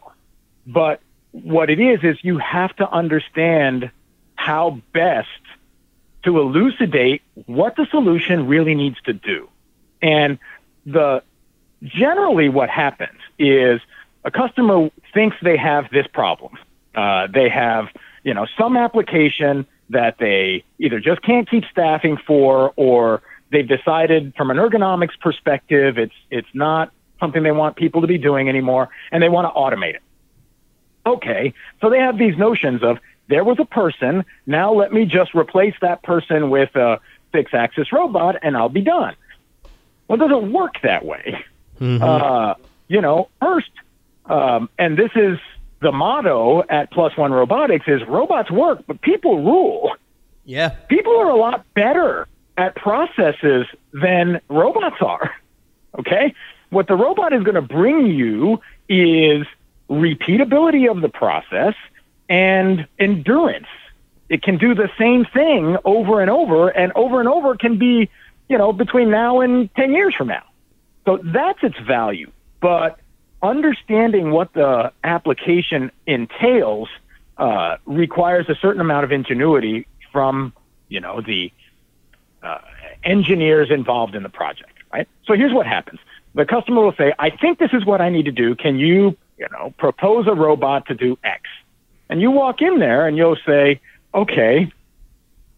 But 0.64 1.00
what 1.33 1.69
it 1.69 1.81
is, 1.81 2.05
is 2.05 2.17
you 2.23 2.38
have 2.38 2.75
to 2.76 2.88
understand 2.88 3.90
how 4.37 4.81
best 4.93 5.28
to 6.23 6.38
elucidate 6.38 7.23
what 7.47 7.75
the 7.75 7.87
solution 7.90 8.47
really 8.47 8.76
needs 8.76 9.00
to 9.02 9.12
do. 9.12 9.49
And 10.00 10.38
the 10.87 11.23
generally 11.83 12.49
what 12.49 12.71
happens 12.71 13.19
is 13.39 13.81
a 14.25 14.31
customer 14.31 14.91
thinks 15.15 15.37
they 15.43 15.57
have 15.57 15.87
this 15.93 16.07
problem. 16.13 16.57
Uh, 16.95 17.29
they 17.33 17.49
have, 17.49 17.87
you 18.25 18.35
know, 18.35 18.47
some 18.59 18.77
application 18.77 19.67
that 19.91 20.17
they 20.19 20.65
either 20.79 21.01
just 21.01 21.23
can't 21.23 21.49
keep 21.49 21.65
staffing 21.71 22.17
for 22.27 22.73
or 22.77 23.23
they've 23.51 23.69
decided 23.69 24.35
from 24.37 24.51
an 24.51 24.57
ergonomics 24.57 25.19
perspective, 25.21 25.99
it's 25.99 26.15
it's 26.31 26.49
not 26.53 26.93
something 27.21 27.43
they 27.43 27.53
want 27.53 27.77
people 27.77 28.01
to 28.01 28.07
be 28.07 28.19
doing 28.19 28.49
anymore, 28.49 28.89
and 29.11 29.23
they 29.23 29.29
want 29.29 29.47
to 29.47 29.59
automate 29.59 29.95
it. 29.95 30.03
Okay, 31.07 31.55
so 31.81 31.91
they 31.91 31.99
have 31.99 32.19
these 32.19 32.37
notions 32.37 32.83
of 32.83 32.99
there 33.29 33.45
was 33.45 33.59
a 33.59 33.65
person, 33.65 34.25
now 34.47 34.73
let 34.73 34.93
me 34.93 35.05
just 35.05 35.35
replace 35.35 35.75
that 35.81 36.03
person 36.03 36.51
with 36.51 36.75
a 36.77 37.01
six-axis 37.33 37.93
robot, 37.93 38.37
and 38.43 38.57
I'll 38.57 38.69
be 38.69 38.81
done. 38.81 39.15
Well, 40.07 40.21
it 40.21 40.29
doesn't 40.29 40.53
work 40.53 40.77
that 40.83 41.05
way. 41.05 41.45
Mm-hmm. 41.81 42.03
Uh, 42.03 42.55
you 42.89 43.01
know, 43.01 43.29
first, 43.41 43.71
um, 44.27 44.69
and 44.79 44.97
this 44.97 45.11
is 45.15 45.39
the 45.81 45.93
motto 45.93 46.65
at 46.69 46.91
Plus 46.91 47.17
One 47.17 47.33
Robotics 47.33 47.87
is 47.87 48.03
robots 48.09 48.51
work, 48.51 48.83
but 48.87 49.01
people 49.01 49.43
rule. 49.43 49.95
Yeah. 50.45 50.71
People 50.89 51.17
are 51.19 51.29
a 51.29 51.37
lot 51.37 51.65
better 51.75 52.27
at 52.57 52.75
processes 52.75 53.67
than 53.93 54.41
robots 54.49 54.97
are. 55.01 55.35
Okay? 55.99 56.35
What 56.71 56.87
the 56.87 56.95
robot 56.95 57.33
is 57.33 57.43
going 57.43 57.55
to 57.55 57.63
bring 57.63 58.07
you 58.07 58.61
is 58.89 59.47
repeatability 59.89 60.91
of 60.91 61.01
the 61.01 61.09
process 61.09 61.75
and 62.29 62.87
endurance. 62.99 63.67
It 64.29 64.43
can 64.43 64.59
do 64.59 64.75
the 64.75 64.91
same 64.99 65.25
thing 65.25 65.79
over 65.85 66.21
and 66.21 66.31
over, 66.31 66.69
and 66.69 66.93
over 66.95 67.21
and 67.21 67.29
over 67.29 67.57
can 67.57 67.79
be, 67.79 68.11
you 68.49 68.59
know, 68.59 68.73
between 68.73 69.11
now 69.11 69.41
and 69.41 69.75
10 69.75 69.93
years 69.93 70.15
from 70.15 70.29
now. 70.29 70.45
So 71.09 71.19
that's 71.25 71.61
its 71.62 71.79
value. 71.79 72.31
But 72.61 73.00
understanding 73.43 74.31
what 74.31 74.53
the 74.53 74.93
application 75.03 75.91
entails 76.07 76.91
uh, 77.38 77.79
requires 77.87 78.47
a 78.50 78.55
certain 78.57 78.83
amount 78.83 79.05
of 79.05 79.12
ingenuity 79.12 79.87
from, 80.12 80.53
you 80.91 81.00
know, 81.00 81.23
the 81.23 81.50
uh, 82.43 82.59
engineers 83.05 83.71
involved 83.71 84.17
in 84.17 84.23
the 84.23 84.29
project, 84.29 84.73
right? 84.93 85.09
So 85.25 85.33
here's 85.33 85.55
what 85.55 85.67
happens. 85.67 85.99
The 86.35 86.45
customer 86.45 86.83
will 86.83 86.95
say, 86.99 87.15
I 87.19 87.31
think 87.31 87.59
this 87.59 87.71
is 87.73 87.87
what 87.87 88.03
I 88.03 88.11
need 88.11 88.27
to 88.27 88.33
do. 88.33 88.55
Can 88.55 88.79
you, 88.79 89.17
you 89.38 89.47
know, 89.50 89.73
propose 89.79 90.27
a 90.27 90.35
robot 90.35 90.88
to 90.88 90.95
do 90.95 91.17
X? 91.25 91.41
And 92.11 92.21
you 92.21 92.31
walk 92.33 92.61
in 92.61 92.81
there 92.81 93.07
and 93.07 93.17
you'll 93.17 93.38
say, 93.47 93.81
okay, 94.12 94.71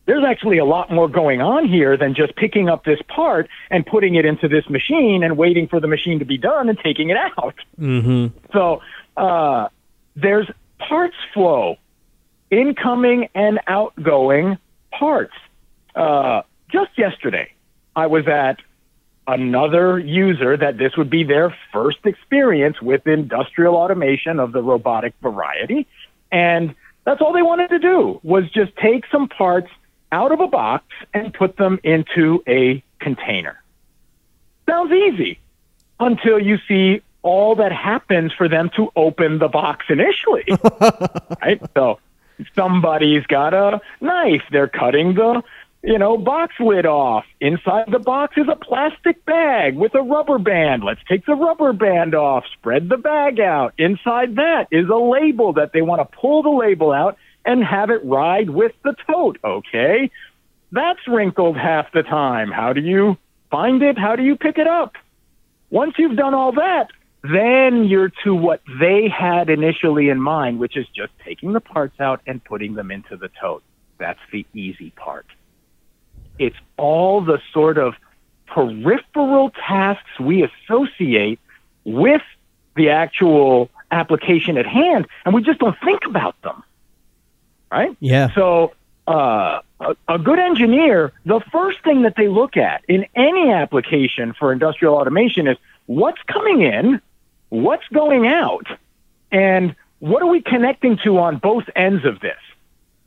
there's 0.07 0.25
actually 0.25 0.59
a 0.59 0.65
lot 0.65 0.91
more 0.91 1.09
going 1.09 1.41
on 1.41 1.69
here 1.69 1.97
than 1.97 2.15
just 2.15 2.35
picking 2.37 2.69
up 2.69 2.85
this 2.85 2.99
part 3.09 3.49
and 3.71 3.87
putting 3.87 4.17
it 4.17 4.25
into 4.25 4.49
this 4.49 4.69
machine 4.69 5.23
and 5.23 5.37
waiting 5.37 5.69
for 5.69 5.79
the 5.81 5.87
machine 5.87 6.19
to 6.19 6.25
be 6.25 6.39
done 6.39 6.69
and 6.69 6.79
taking 6.79 7.11
it 7.11 7.17
out. 7.17 7.55
Mm-hmm. 7.79 8.37
So 8.53 8.81
uh, 9.17 9.69
there's 10.17 10.49
parts 10.79 11.17
flow, 11.33 11.77
incoming 12.51 13.29
and 13.35 13.61
outgoing 13.67 14.59
parts. 14.91 15.35
Uh, 15.95 16.43
just 16.73 16.91
yesterday, 16.97 17.53
I 17.95 18.07
was 18.07 18.27
at 18.27 18.59
another 19.27 19.99
user 19.99 20.57
that 20.57 20.79
this 20.79 20.97
would 20.97 21.11
be 21.11 21.23
their 21.23 21.55
first 21.73 21.99
experience 22.05 22.81
with 22.83 23.07
industrial 23.07 23.77
automation 23.77 24.41
of 24.41 24.51
the 24.53 24.63
robotic 24.63 25.15
variety. 25.23 25.87
And 26.33 26.75
That's 27.05 27.21
all 27.21 27.33
they 27.33 27.43
wanted 27.43 27.69
to 27.71 27.79
do 27.79 28.21
was 28.23 28.45
just 28.51 28.77
take 28.77 29.05
some 29.11 29.29
parts 29.29 29.71
out 30.13 30.33
of 30.33 30.41
a 30.41 30.47
box 30.47 30.85
and 31.15 31.33
put 31.33 31.57
them 31.57 31.79
into 31.83 32.43
a 32.47 32.83
container. 32.99 33.63
Sounds 34.69 34.93
easy 34.93 35.39
until 35.99 36.39
you 36.39 36.59
see 36.69 37.03
all 37.23 37.57
that 37.57 37.73
happens 37.73 38.33
for 38.33 38.49
them 38.49 38.71
to 38.77 38.91
open 38.97 39.39
the 39.39 39.49
box 39.49 39.87
initially. 39.89 40.45
right? 41.43 41.61
So 41.75 41.99
somebody's 42.55 43.27
got 43.27 43.53
a 43.53 43.81
knife, 44.01 44.43
they're 44.51 44.69
cutting 44.69 45.15
the 45.15 45.43
you 45.83 45.99
know, 45.99 46.19
box 46.19 46.55
lid 46.61 46.85
off. 46.85 47.25
Inside 47.41 47.87
the 47.91 47.99
box 47.99 48.37
is 48.37 48.47
a 48.49 48.57
plastic 48.57 49.25
bag 49.25 49.77
with 49.77 49.95
a 49.95 50.03
rubber 50.03 50.39
band. 50.39 50.85
Let's 50.85 51.01
take 51.09 51.25
the 51.25 51.35
rubber 51.35 51.73
band 51.73 52.15
off, 52.15 52.45
spread 52.53 52.89
the 52.89 52.99
bag 52.99 53.41
out. 53.41 53.73
Inside 53.79 54.37
that 54.37 54.67
is 54.71 54.89
a 54.89 54.97
label 54.97 55.55
that 55.55 55.73
they 55.73 55.81
want 55.83 56.01
to 56.01 56.17
pull 56.17 56.43
the 56.43 56.51
label 56.51 56.93
out 56.93 57.17
and 57.45 57.65
have 57.65 57.91
it 57.91 58.05
ride 58.05 58.51
with 58.51 58.73
the 58.83 58.95
tote, 59.07 59.39
okay? 59.45 60.11
That's 60.73 61.01
wrinkled 61.09 61.57
half 61.57 61.93
the 61.93 62.03
time. 62.03 62.51
How 62.51 62.73
do 62.73 62.81
you 62.81 63.17
find 63.51 63.83
it? 63.83 63.99
How 63.99 64.17
do 64.17 64.23
you 64.23 64.37
pick 64.37 64.59
it 64.59 64.67
up? 64.67 64.95
Once 65.71 65.95
you've 65.99 66.17
done 66.17 66.35
all 66.35 66.53
that, 66.53 66.89
then 67.23 67.85
you're 67.85 68.13
to 68.25 68.35
what 68.35 68.63
they 68.79 69.09
had 69.09 69.51
initially 69.51 70.09
in 70.09 70.21
mind, 70.21 70.59
which 70.59 70.77
is 70.77 70.87
just 70.89 71.13
taking 71.25 71.53
the 71.53 71.61
parts 71.61 72.01
out 72.01 72.21
and 72.27 72.43
putting 72.45 72.75
them 72.75 72.91
into 72.91 73.17
the 73.17 73.31
tote. 73.41 73.63
That's 73.99 74.21
the 74.33 74.47
easy 74.55 74.91
part. 74.91 75.27
It's 76.39 76.57
all 76.77 77.21
the 77.21 77.41
sort 77.53 77.77
of 77.77 77.95
peripheral 78.47 79.51
tasks 79.51 80.19
we 80.19 80.43
associate 80.43 81.39
with 81.85 82.23
the 82.77 82.91
actual 82.91 83.71
application 83.91 84.57
at 84.57 84.67
hand, 84.67 85.07
and 85.25 85.35
we 85.35 85.43
just 85.43 85.59
don't 85.59 85.77
think 85.85 86.07
about 86.07 86.41
them. 86.43 86.63
Right? 87.71 87.97
Yeah. 88.01 88.33
So, 88.35 88.73
uh, 89.07 89.61
a, 89.81 89.97
a 90.09 90.19
good 90.19 90.39
engineer, 90.39 91.13
the 91.25 91.41
first 91.53 91.83
thing 91.85 92.03
that 92.03 92.15
they 92.17 92.29
look 92.29 92.57
at 92.57 92.83
in 92.89 93.07
any 93.15 93.51
application 93.51 94.35
for 94.39 94.53
industrial 94.53 94.95
automation 94.95 95.47
is 95.47 95.57
what's 95.87 96.21
coming 96.27 96.63
in, 96.63 97.01
what's 97.49 97.87
going 97.89 98.27
out, 98.27 98.67
and 99.33 99.75
what 100.01 100.23
are 100.23 100.27
we 100.29 100.41
connecting 100.41 100.99
to 101.05 101.19
on 101.19 101.39
both 101.39 101.65
ends 101.77 102.05
of 102.05 102.21
this? 102.21 102.39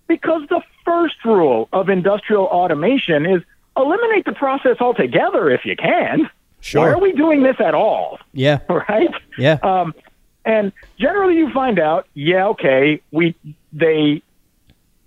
Because 0.08 0.48
the 0.50 0.62
first 0.86 1.16
rule 1.26 1.70
of 1.74 1.90
industrial 1.90 2.46
automation 2.46 3.26
is 3.26 3.42
eliminate 3.76 4.26
the 4.26 4.34
process 4.34 4.78
altogether 4.80 5.50
if 5.50 5.66
you 5.66 5.76
can. 5.76 6.30
Sure. 6.62 6.82
Why 6.82 6.90
are 6.92 7.00
we 7.00 7.12
doing 7.12 7.44
this 7.44 7.58
at 7.60 7.74
all? 7.74 8.20
Yeah. 8.34 8.60
Right? 8.70 9.10
Yeah. 9.38 9.58
Um, 9.64 9.94
and 10.46 10.72
generally 11.00 11.38
you 11.38 11.52
find 11.52 11.80
out, 11.80 12.08
yeah, 12.14 12.48
okay, 12.48 13.02
we 13.12 13.36
they 13.72 14.22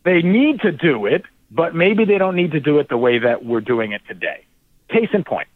they 0.07 0.23
need 0.23 0.61
to 0.61 0.71
do 0.71 1.07
it, 1.07 1.25
but 1.51 1.75
maybe 1.75 2.05
they 2.05 2.17
don't 2.17 2.37
need 2.37 2.53
to 2.53 2.61
do 2.61 2.79
it 2.79 2.89
the 2.89 2.97
way 2.97 3.19
that 3.19 3.45
we're 3.45 3.61
doing 3.61 3.91
it 3.91 4.03
today. 4.07 4.47
Case 4.89 5.09
in 5.13 5.25
point, 5.25 5.49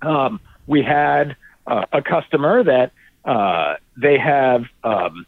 um, 0.00 0.40
we 0.68 0.82
had 0.82 1.36
uh, 1.66 1.86
a 1.92 2.00
customer 2.00 2.62
that 2.62 2.92
uh, 3.24 3.74
they 3.96 4.18
have 4.18 4.66
um, 4.84 5.26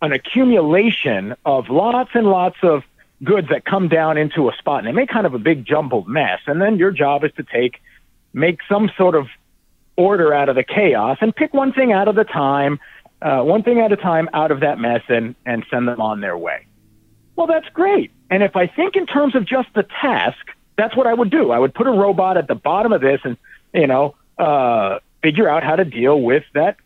an 0.00 0.12
accumulation 0.12 1.34
of 1.44 1.68
lots 1.68 2.10
and 2.14 2.28
lots 2.28 2.56
of 2.62 2.84
goods 3.24 3.48
that 3.48 3.64
come 3.64 3.88
down 3.88 4.16
into 4.16 4.48
a 4.48 4.56
spot 4.56 4.78
and 4.78 4.86
they 4.86 4.92
make 4.92 5.08
kind 5.08 5.26
of 5.26 5.34
a 5.34 5.38
big 5.40 5.66
jumbled 5.66 6.06
mess. 6.06 6.38
And 6.46 6.62
then 6.62 6.76
your 6.76 6.92
job 6.92 7.24
is 7.24 7.32
to 7.38 7.42
take, 7.42 7.80
make 8.32 8.60
some 8.68 8.88
sort 8.96 9.16
of 9.16 9.26
order 9.96 10.32
out 10.32 10.48
of 10.48 10.54
the 10.54 10.62
chaos 10.62 11.18
and 11.20 11.34
pick 11.34 11.52
one 11.52 11.72
thing 11.72 11.92
out 11.92 12.06
of 12.06 12.14
the 12.14 12.24
time, 12.24 12.78
uh, 13.20 13.40
one 13.42 13.64
thing 13.64 13.80
at 13.80 13.90
a 13.90 13.96
time 13.96 14.28
out 14.32 14.52
of 14.52 14.60
that 14.60 14.78
mess 14.78 15.02
and, 15.08 15.34
and 15.44 15.66
send 15.70 15.88
them 15.88 16.00
on 16.00 16.20
their 16.20 16.38
way. 16.38 16.66
Well, 17.36 17.46
that's 17.46 17.68
great. 17.68 18.10
And 18.30 18.42
if 18.42 18.56
I 18.56 18.66
think 18.66 18.96
in 18.96 19.06
terms 19.06 19.34
of 19.34 19.46
just 19.46 19.68
the 19.74 19.84
task, 19.84 20.38
that's 20.76 20.96
what 20.96 21.06
I 21.06 21.14
would 21.14 21.30
do. 21.30 21.52
I 21.52 21.58
would 21.58 21.74
put 21.74 21.86
a 21.86 21.90
robot 21.90 22.36
at 22.36 22.48
the 22.48 22.54
bottom 22.54 22.92
of 22.92 23.00
this 23.00 23.20
and, 23.24 23.36
you 23.72 23.86
know, 23.86 24.14
uh, 24.38 24.98
figure 25.22 25.48
out 25.48 25.62
how 25.62 25.76
to 25.76 25.84
deal 25.84 26.20
with 26.20 26.44
that 26.54 26.76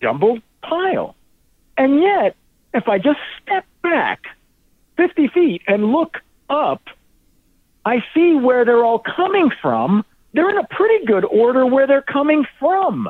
jumbled 0.00 0.42
pile. 0.62 1.16
And 1.76 2.00
yet, 2.00 2.36
if 2.72 2.88
I 2.88 2.98
just 2.98 3.18
step 3.42 3.64
back 3.82 4.24
50 4.96 5.28
feet 5.28 5.62
and 5.66 5.92
look 5.92 6.18
up, 6.48 6.82
I 7.84 8.04
see 8.14 8.34
where 8.34 8.64
they're 8.64 8.84
all 8.84 8.98
coming 8.98 9.50
from. 9.62 10.04
They're 10.32 10.50
in 10.50 10.58
a 10.58 10.66
pretty 10.66 11.06
good 11.06 11.24
order 11.24 11.66
where 11.66 11.86
they're 11.86 12.02
coming 12.02 12.44
from. 12.58 13.08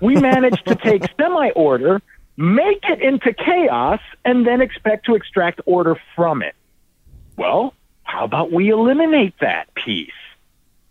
We 0.00 0.14
managed 0.20 0.66
to 0.66 0.74
take 0.74 1.02
semi 1.18 1.50
order, 1.50 2.02
make 2.36 2.84
it 2.84 3.00
into 3.00 3.32
chaos, 3.32 4.00
and 4.24 4.46
then 4.46 4.60
expect 4.60 5.06
to 5.06 5.14
extract 5.14 5.60
order 5.66 6.00
from 6.14 6.42
it. 6.42 6.54
Well, 7.36 7.74
how 8.02 8.24
about 8.24 8.52
we 8.52 8.70
eliminate 8.70 9.34
that 9.40 9.74
piece? 9.74 10.10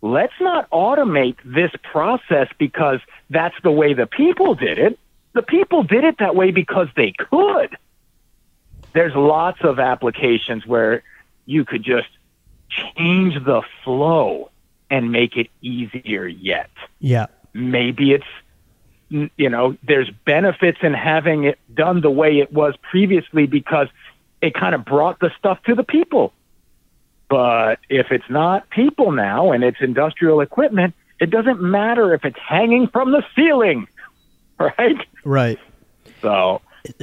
Let's 0.02 0.34
not 0.40 0.70
automate 0.70 1.38
this 1.44 1.72
process 1.84 2.48
because 2.58 3.00
that's 3.30 3.56
the 3.64 3.72
way 3.72 3.94
the 3.94 4.06
people 4.06 4.54
did 4.54 4.78
it. 4.78 5.00
The 5.34 5.42
people 5.42 5.84
did 5.84 6.04
it 6.04 6.20
that 6.20 6.36
way 6.36 6.52
because 6.52 6.88
they 6.96 7.12
could 7.12 7.78
there's 8.96 9.14
lots 9.14 9.60
of 9.62 9.78
applications 9.78 10.66
where 10.66 11.04
you 11.46 11.66
could 11.66 11.84
just 11.84 12.08
change 12.70 13.36
the 13.44 13.62
flow 13.84 14.50
and 14.90 15.12
make 15.12 15.36
it 15.36 15.50
easier 15.62 16.26
yet. 16.26 16.70
Yeah. 17.00 17.28
Maybe 17.54 18.14
it's 18.14 18.26
you 19.10 19.50
know, 19.50 19.78
there's 19.84 20.10
benefits 20.26 20.80
in 20.82 20.94
having 20.94 21.46
it 21.46 21.60
done 21.74 22.02
the 22.02 22.10
way 22.10 22.40
it 22.40 22.52
was 22.52 22.76
previously 22.90 23.46
because 23.46 23.88
it 24.42 24.54
kind 24.54 24.76
of 24.76 24.84
brought 24.86 25.20
the 25.20 25.32
stuff 25.38 25.62
to 25.64 25.76
the 25.76 25.84
people. 25.84 26.34
But 27.30 27.80
if 27.90 28.12
it's 28.12 28.30
not 28.30 28.70
people 28.70 29.12
now 29.12 29.52
and 29.52 29.64
it's 29.64 29.78
industrial 29.82 30.42
equipment, 30.42 30.94
it 31.20 31.30
doesn't 31.30 31.62
matter 31.62 32.14
if 32.14 32.26
it's 32.26 32.40
hanging 32.40 32.88
from 32.88 33.12
the 33.12 33.24
ceiling, 33.36 33.88
right? 34.60 34.98
Right. 35.24 35.60
So 36.22 36.62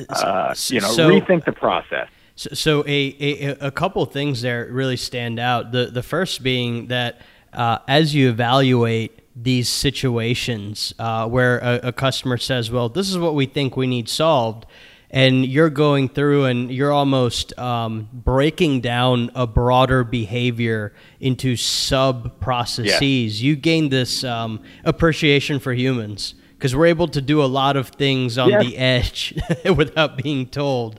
uh, 0.08 0.54
you 0.68 0.80
know, 0.80 0.92
so, 0.92 1.08
rethink 1.08 1.44
the 1.44 1.52
process. 1.52 2.08
So, 2.36 2.50
so 2.54 2.80
a, 2.86 3.16
a, 3.20 3.66
a 3.66 3.70
couple 3.70 4.04
things 4.06 4.42
there 4.42 4.68
really 4.70 4.96
stand 4.96 5.38
out. 5.38 5.72
The 5.72 5.86
the 5.86 6.02
first 6.02 6.42
being 6.42 6.86
that 6.88 7.20
uh, 7.52 7.78
as 7.88 8.14
you 8.14 8.28
evaluate 8.28 9.18
these 9.34 9.68
situations 9.68 10.94
uh, 10.98 11.28
where 11.28 11.58
a, 11.58 11.88
a 11.88 11.92
customer 11.92 12.36
says, 12.36 12.70
"Well, 12.70 12.88
this 12.88 13.08
is 13.10 13.18
what 13.18 13.34
we 13.34 13.46
think 13.46 13.76
we 13.76 13.86
need 13.86 14.08
solved," 14.08 14.66
and 15.12 15.44
you're 15.44 15.70
going 15.70 16.08
through 16.08 16.46
and 16.46 16.72
you're 16.72 16.92
almost 16.92 17.56
um, 17.58 18.08
breaking 18.12 18.80
down 18.80 19.30
a 19.34 19.46
broader 19.46 20.04
behavior 20.04 20.94
into 21.20 21.54
sub 21.54 22.40
processes. 22.40 23.42
You 23.42 23.54
gain 23.56 23.90
this 23.90 24.24
um, 24.24 24.62
appreciation 24.84 25.60
for 25.60 25.74
humans 25.74 26.34
because 26.62 26.74
we're 26.74 26.86
able 26.86 27.08
to 27.08 27.20
do 27.20 27.42
a 27.42 27.46
lot 27.46 27.76
of 27.76 27.88
things 27.88 28.38
on 28.38 28.48
yes. 28.48 28.64
the 28.64 28.78
edge 28.78 29.34
without 29.76 30.16
being 30.16 30.46
told. 30.46 30.98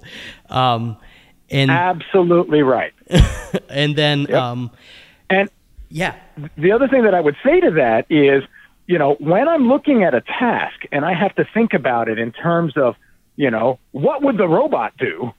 Um, 0.50 0.98
and 1.50 1.72
absolutely 1.72 2.62
right. 2.62 2.94
and 3.70 3.96
then, 3.96 4.24
yep. 4.24 4.34
um, 4.34 4.72
and 5.30 5.50
yeah, 5.94 6.16
the 6.58 6.72
other 6.72 6.88
thing 6.88 7.04
that 7.04 7.14
I 7.14 7.22
would 7.22 7.38
say 7.44 7.60
to 7.62 7.72
that 7.72 8.06
is, 8.10 8.44
you 8.88 8.98
know, 8.98 9.16
when 9.20 9.48
I'm 9.48 9.68
looking 9.70 10.04
at 10.04 10.14
a 10.14 10.22
task 10.22 10.86
and 10.92 11.06
I 11.06 11.14
have 11.14 11.34
to 11.36 11.48
think 11.54 11.74
about 11.74 12.10
it 12.10 12.20
in 12.20 12.32
terms 12.32 12.76
of, 12.76 12.96
you 13.36 13.50
know, 13.50 13.80
what 13.92 14.22
would 14.22 14.38
the 14.38 14.48
robot 14.48 14.98
do? 14.98 15.34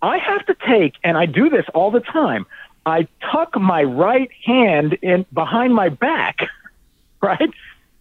I 0.00 0.18
have 0.18 0.46
to 0.46 0.56
take, 0.66 0.94
and 1.04 1.18
I 1.18 1.26
do 1.26 1.50
this 1.50 1.66
all 1.74 1.90
the 1.90 2.00
time. 2.00 2.46
I 2.86 3.08
tuck 3.30 3.58
my 3.60 3.82
right 3.82 4.30
hand 4.44 4.94
in 5.02 5.26
behind 5.32 5.74
my 5.74 5.90
back, 5.90 6.48
right? 7.22 7.50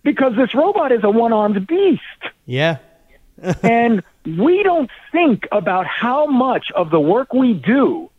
because 0.07 0.37
this 0.37 0.55
robot 0.55 0.93
is 0.93 1.03
a 1.03 1.09
one 1.09 1.33
armed 1.33 1.67
beast. 1.67 2.01
Yeah. 2.45 2.77
and 3.61 4.01
we 4.25 4.63
don't 4.63 4.89
think 5.11 5.49
about 5.51 5.85
how 5.85 6.25
much 6.25 6.71
of 6.71 6.91
the 6.91 6.99
work 6.99 7.33
we 7.33 7.53
do 7.53 8.09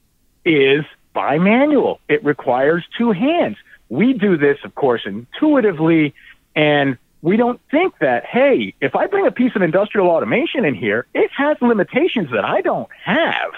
is 0.44 0.84
by 1.14 1.38
manual. 1.38 1.98
It 2.06 2.22
requires 2.22 2.84
two 2.98 3.12
hands. 3.12 3.56
We 3.88 4.12
do 4.12 4.36
this, 4.36 4.58
of 4.64 4.74
course, 4.74 5.02
intuitively, 5.06 6.14
and 6.54 6.98
we 7.22 7.36
don't 7.36 7.60
think 7.70 7.98
that, 7.98 8.24
hey, 8.24 8.74
if 8.80 8.94
I 8.94 9.06
bring 9.06 9.26
a 9.26 9.30
piece 9.30 9.56
of 9.56 9.62
industrial 9.62 10.08
automation 10.08 10.64
in 10.64 10.74
here, 10.74 11.06
it 11.14 11.30
has 11.36 11.56
limitations 11.60 12.30
that 12.30 12.44
I 12.44 12.60
don't 12.60 12.88
have. 13.04 13.52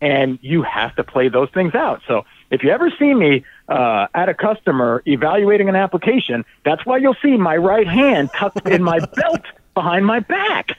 And 0.00 0.38
you 0.42 0.62
have 0.62 0.94
to 0.96 1.04
play 1.04 1.28
those 1.28 1.48
things 1.50 1.74
out. 1.74 2.02
So 2.06 2.24
if 2.50 2.62
you 2.62 2.70
ever 2.70 2.90
see 2.98 3.14
me 3.14 3.44
uh, 3.68 4.08
at 4.14 4.28
a 4.28 4.34
customer 4.34 5.02
evaluating 5.06 5.68
an 5.68 5.76
application, 5.76 6.44
that's 6.64 6.84
why 6.84 6.98
you'll 6.98 7.16
see 7.22 7.36
my 7.36 7.56
right 7.56 7.86
hand 7.86 8.30
tucked 8.34 8.68
in 8.68 8.82
my 8.82 8.98
belt 9.16 9.42
behind 9.74 10.06
my 10.06 10.20
back. 10.20 10.78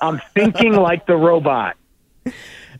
I'm 0.00 0.20
thinking 0.34 0.72
like 0.74 1.06
the 1.06 1.16
robot. 1.16 1.76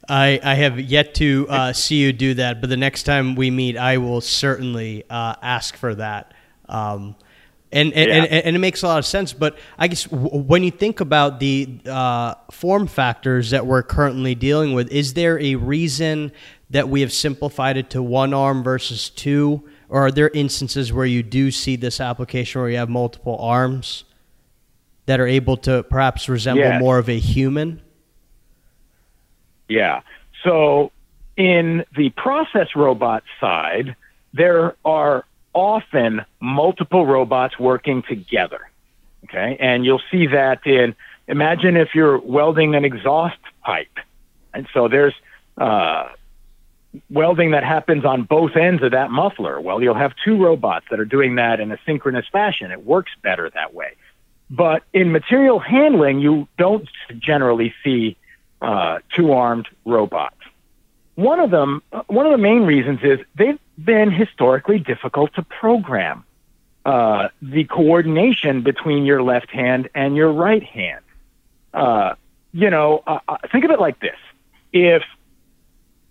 I, 0.09 0.41
I 0.43 0.55
have 0.55 0.81
yet 0.81 1.15
to 1.15 1.47
uh, 1.49 1.73
see 1.73 1.97
you 1.97 2.13
do 2.13 2.35
that, 2.35 2.61
but 2.61 2.71
the 2.71 2.77
next 2.77 3.05
time 3.05 3.35
we 3.35 3.51
meet, 3.51 3.77
I 3.77 3.99
will 3.99 4.21
certainly 4.21 5.05
uh, 5.09 5.37
ask 5.43 5.77
for 5.77 5.95
that. 5.95 6.35
Um, 6.69 7.17
And 7.71 7.95
and, 7.95 8.09
yeah. 8.11 8.17
and, 8.17 8.45
and, 8.47 8.57
it 8.57 8.59
makes 8.59 8.83
a 8.83 8.87
lot 8.87 8.99
of 8.99 9.07
sense. 9.07 9.33
But 9.33 9.57
I 9.79 9.89
guess 9.89 10.05
w- 10.05 10.43
when 10.43 10.63
you 10.63 10.71
think 10.71 11.01
about 11.01 11.41
the 11.41 11.81
uh, 11.87 12.35
form 12.51 12.87
factors 12.87 13.51
that 13.51 13.65
we're 13.65 13.83
currently 13.83 14.35
dealing 14.35 14.75
with, 14.75 14.91
is 14.91 15.15
there 15.15 15.41
a 15.41 15.55
reason 15.55 16.33
that 16.69 16.89
we 16.91 17.01
have 17.01 17.13
simplified 17.13 17.77
it 17.79 17.89
to 17.91 18.03
one 18.03 18.35
arm 18.35 18.63
versus 18.63 19.09
two? 19.09 19.63
Or 19.89 20.07
are 20.07 20.11
there 20.11 20.31
instances 20.35 20.93
where 20.93 21.07
you 21.07 21.23
do 21.23 21.51
see 21.51 21.77
this 21.77 22.01
application 22.01 22.61
where 22.61 22.71
you 22.71 22.77
have 22.77 22.91
multiple 22.91 23.39
arms 23.39 24.05
that 25.07 25.19
are 25.21 25.27
able 25.27 25.57
to 25.59 25.83
perhaps 25.85 26.29
resemble 26.29 26.65
yes. 26.65 26.81
more 26.81 26.99
of 26.99 27.09
a 27.09 27.19
human? 27.19 27.81
Yeah. 29.73 30.01
So 30.45 30.93
in 31.37 31.85
the 31.97 32.11
process 32.11 32.69
robot 32.77 33.23
side, 33.41 33.97
there 34.35 34.77
are 34.85 35.25
often 35.55 36.25
multiple 36.41 37.07
robots 37.07 37.59
working 37.59 38.03
together. 38.03 38.71
Okay. 39.25 39.57
And 39.61 39.85
you'll 39.85 40.03
see 40.11 40.27
that 40.29 40.67
in, 40.67 40.95
imagine 41.29 41.77
if 41.77 41.95
you're 41.95 42.19
welding 42.19 42.75
an 42.75 42.85
exhaust 42.85 43.39
pipe. 43.63 43.99
And 44.53 44.67
so 44.75 44.89
there's, 44.89 45.15
uh, 45.57 46.09
welding 47.09 47.53
that 47.53 47.65
happens 47.65 48.05
on 48.05 48.25
both 48.25 48.55
ends 48.57 48.83
of 48.83 48.91
that 48.91 49.11
muffler. 49.11 49.59
Well, 49.61 49.83
you'll 49.83 49.95
have 49.95 50.13
two 50.25 50.37
robots 50.43 50.87
that 50.91 51.01
are 51.01 51.07
doing 51.07 51.37
that 51.37 51.61
in 51.61 51.73
a 51.73 51.79
synchronous 51.87 52.27
fashion. 52.31 52.71
It 52.71 52.85
works 52.85 53.13
better 53.23 53.49
that 53.55 53.73
way. 53.73 53.93
But 54.51 54.83
in 54.93 55.13
material 55.13 55.59
handling, 55.59 56.21
you 56.21 56.47
don't 56.59 56.87
generally 57.19 57.73
see 57.83 58.19
uh, 58.63 59.01
two 59.15 59.33
armed 59.33 59.69
robots. 59.85 60.37
One 61.17 61.41
of 61.41 61.51
them, 61.51 61.83
uh, 61.93 62.03
one 62.07 62.27
of 62.27 62.33
the 62.33 62.39
main 62.39 62.63
reasons 62.63 63.01
is 63.03 63.19
they've 63.35 63.59
been 63.77 64.11
historically 64.11 64.79
difficult 64.79 65.35
to 65.35 65.43
program. 65.43 66.25
Uh, 66.85 67.29
the 67.41 67.65
coordination 67.65 68.63
between 68.63 69.05
your 69.05 69.23
left 69.23 69.51
hand 69.51 69.89
and 69.95 70.17
your 70.17 70.33
right 70.33 70.65
hand. 70.65 71.05
Uh, 71.73 72.15
you 72.53 72.71
know, 72.71 73.03
uh, 73.07 73.21
uh, 73.29 73.37
think 73.53 73.65
of 73.65 73.71
it 73.71 73.79
like 73.79 74.01
this: 74.01 74.17
if 74.73 75.05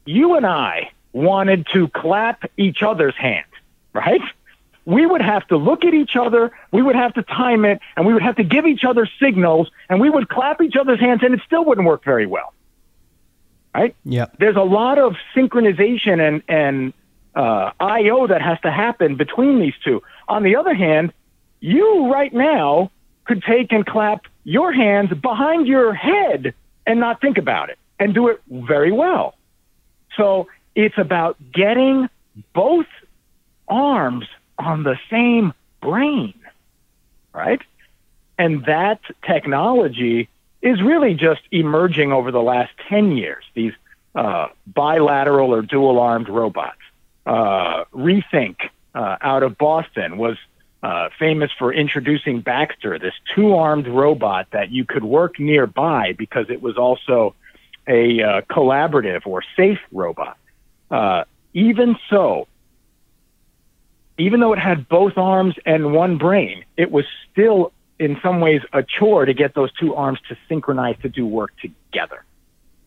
you 0.06 0.36
and 0.36 0.46
I 0.46 0.92
wanted 1.12 1.68
to 1.74 1.90
clap 1.90 2.50
each 2.56 2.84
other's 2.84 3.16
hand, 3.16 3.46
right? 3.94 4.22
We 4.86 5.06
would 5.06 5.22
have 5.22 5.48
to 5.48 5.58
look 5.58 5.86
at 5.86 5.94
each 5.94 6.16
other, 6.16 6.52
we 6.72 6.82
would 6.82 6.96
have 6.96 7.14
to 7.14 7.24
time 7.24 7.66
it, 7.66 7.80
and 7.96 8.06
we 8.06 8.14
would 8.14 8.24
have 8.24 8.38
to 8.38 8.44
give 8.44 8.66
each 8.66 8.84
other 8.84 9.08
signals, 9.20 9.70
and 9.90 10.00
we 10.02 10.10
would 10.10 10.28
clap 10.28 10.62
each 10.62 10.76
other's 10.76 11.00
hands, 11.00 11.22
and 11.24 11.34
it 11.34 11.42
still 11.46 11.64
wouldn't 11.64 11.86
work 11.86 12.04
very 12.04 12.26
well 12.26 12.54
right? 13.74 13.96
Yeah. 14.04 14.26
There's 14.40 14.56
a 14.56 14.64
lot 14.64 14.98
of 14.98 15.16
synchronization 15.36 16.20
and 16.20 16.44
and 16.48 16.94
uh, 17.36 17.72
I/O 17.80 18.28
that 18.28 18.42
has 18.42 18.60
to 18.62 18.72
happen 18.72 19.16
between 19.16 19.60
these 19.60 19.74
two. 19.84 20.04
On 20.28 20.44
the 20.44 20.56
other 20.56 20.74
hand, 20.74 21.14
you 21.60 22.12
right 22.12 22.34
now 22.34 22.92
could 23.26 23.44
take 23.44 23.72
and 23.72 23.86
clap 23.86 24.26
your 24.44 24.72
hands 24.74 25.14
behind 25.14 25.68
your 25.68 25.94
head 25.94 26.54
and 26.86 27.00
not 27.00 27.22
think 27.22 27.38
about 27.38 27.70
it 27.70 27.78
and 28.00 28.14
do 28.14 28.28
it 28.28 28.42
very 28.50 28.92
well. 28.92 29.36
So 30.18 30.48
it's 30.76 30.98
about 30.98 31.38
getting 31.54 32.10
both 32.54 32.88
arms 33.68 34.26
on 34.62 34.84
the 34.84 34.98
same 35.10 35.54
brain, 35.82 36.34
right? 37.34 37.62
And 38.38 38.66
that 38.66 39.02
technology 39.26 40.30
is 40.62 40.82
really 40.82 41.14
just 41.14 41.42
emerging 41.52 42.12
over 42.12 42.32
the 42.32 42.42
last 42.42 42.72
10 42.90 43.18
years, 43.18 43.44
these 43.54 43.74
uh, 44.16 44.48
bilateral 44.68 45.54
or 45.54 45.62
dual 45.62 46.00
armed 46.00 46.30
robots. 46.30 46.78
Uh, 47.26 47.86
Rethink 47.94 48.58
uh, 48.94 49.18
out 49.22 49.44
of 49.44 49.58
Boston 49.58 50.18
was 50.18 50.38
uh, 50.84 51.10
famous 51.20 51.52
for 51.58 51.72
introducing 51.72 52.42
Baxter, 52.42 52.98
this 52.98 53.14
two 53.36 53.56
armed 53.56 53.88
robot 53.88 54.48
that 54.52 54.72
you 54.72 54.86
could 54.86 55.04
work 55.04 55.40
nearby 55.40 56.14
because 56.18 56.50
it 56.50 56.62
was 56.62 56.78
also 56.78 57.36
a 57.88 58.22
uh, 58.22 58.42
collaborative 58.42 59.26
or 59.26 59.44
safe 59.56 59.80
robot. 59.92 60.38
Uh, 60.90 61.24
even 61.54 61.98
so, 62.10 62.48
even 64.22 64.40
though 64.40 64.54
it 64.54 64.60
had 64.60 64.88
both 64.88 65.18
arms 65.18 65.56
and 65.66 65.94
one 65.94 66.18
brain, 66.18 66.64
it 66.78 66.92
was 66.92 67.06
still 67.32 67.72
in 68.00 68.18
some 68.24 68.40
ways 68.40 68.62
a 68.74 68.84
chore 68.84 69.26
to 69.26 69.34
get 69.34 69.54
those 69.54 69.72
two 69.74 69.94
arms 69.96 70.20
to 70.30 70.38
synchronize 70.50 70.96
to 71.02 71.10
do 71.10 71.26
work 71.26 71.52
together. 71.62 72.24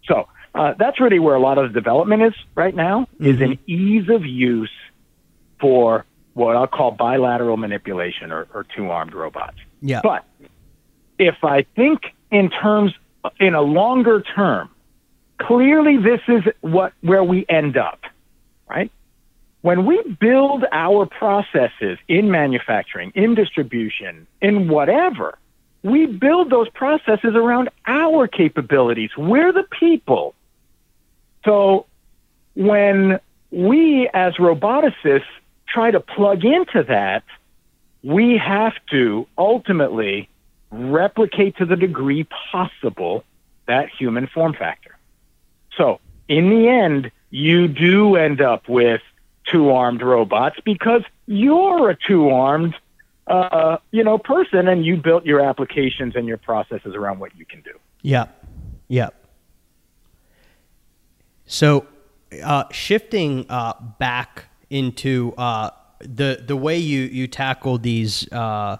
So 0.04 0.28
uh, 0.54 0.74
that's 0.78 1.00
really 1.00 1.18
where 1.18 1.34
a 1.34 1.40
lot 1.40 1.58
of 1.58 1.72
the 1.72 1.80
development 1.80 2.22
is 2.22 2.34
right 2.54 2.74
now 2.74 3.06
mm-hmm. 3.14 3.26
is 3.26 3.40
an 3.40 3.58
ease 3.66 4.08
of 4.08 4.24
use 4.24 4.70
for 5.60 6.04
what 6.34 6.56
I'll 6.56 6.66
call 6.66 6.90
bilateral 6.90 7.56
manipulation 7.56 8.32
or, 8.32 8.46
or 8.52 8.66
two 8.76 8.90
armed 8.90 9.14
robots. 9.14 9.56
Yeah. 9.80 10.00
But 10.02 10.24
if 11.18 11.36
I 11.42 11.64
think 11.76 12.14
in 12.30 12.50
terms 12.50 12.92
in 13.38 13.54
a 13.54 13.62
longer 13.62 14.20
term, 14.20 14.70
clearly 15.40 15.96
this 15.96 16.20
is 16.28 16.42
what 16.60 16.92
where 17.00 17.24
we 17.24 17.46
end 17.48 17.76
up, 17.76 18.00
right? 18.68 18.90
When 19.64 19.86
we 19.86 20.02
build 20.20 20.66
our 20.72 21.06
processes 21.06 21.96
in 22.06 22.30
manufacturing, 22.30 23.12
in 23.14 23.34
distribution, 23.34 24.26
in 24.42 24.68
whatever, 24.68 25.38
we 25.82 26.04
build 26.04 26.50
those 26.50 26.68
processes 26.68 27.34
around 27.34 27.70
our 27.86 28.28
capabilities. 28.28 29.08
We're 29.16 29.54
the 29.54 29.62
people. 29.62 30.34
So 31.46 31.86
when 32.54 33.20
we 33.50 34.10
as 34.12 34.34
roboticists 34.34 35.22
try 35.66 35.90
to 35.92 36.00
plug 36.00 36.44
into 36.44 36.82
that, 36.82 37.24
we 38.02 38.36
have 38.36 38.74
to 38.90 39.26
ultimately 39.38 40.28
replicate 40.72 41.56
to 41.56 41.64
the 41.64 41.76
degree 41.76 42.26
possible 42.52 43.24
that 43.66 43.88
human 43.88 44.26
form 44.26 44.52
factor. 44.52 44.94
So 45.78 46.00
in 46.28 46.50
the 46.50 46.68
end, 46.68 47.10
you 47.30 47.66
do 47.66 48.16
end 48.16 48.42
up 48.42 48.68
with 48.68 49.00
two 49.50 49.70
armed 49.70 50.02
robots 50.02 50.56
because 50.64 51.02
you're 51.26 51.90
a 51.90 51.96
two 51.96 52.30
armed 52.30 52.74
uh, 53.26 53.78
you 53.90 54.04
know 54.04 54.18
person 54.18 54.68
and 54.68 54.84
you 54.84 54.96
built 54.96 55.24
your 55.24 55.40
applications 55.40 56.14
and 56.16 56.26
your 56.26 56.36
processes 56.36 56.94
around 56.94 57.18
what 57.18 57.36
you 57.36 57.46
can 57.46 57.60
do. 57.62 57.72
Yeah, 58.02 58.26
yeah. 58.88 59.10
So 61.46 61.86
uh, 62.42 62.64
shifting 62.70 63.46
uh, 63.48 63.74
back 63.98 64.46
into 64.70 65.34
uh, 65.38 65.70
the 66.00 66.42
the 66.46 66.56
way 66.56 66.76
you 66.78 67.02
you 67.02 67.26
tackle 67.26 67.78
these 67.78 68.30
uh, 68.32 68.78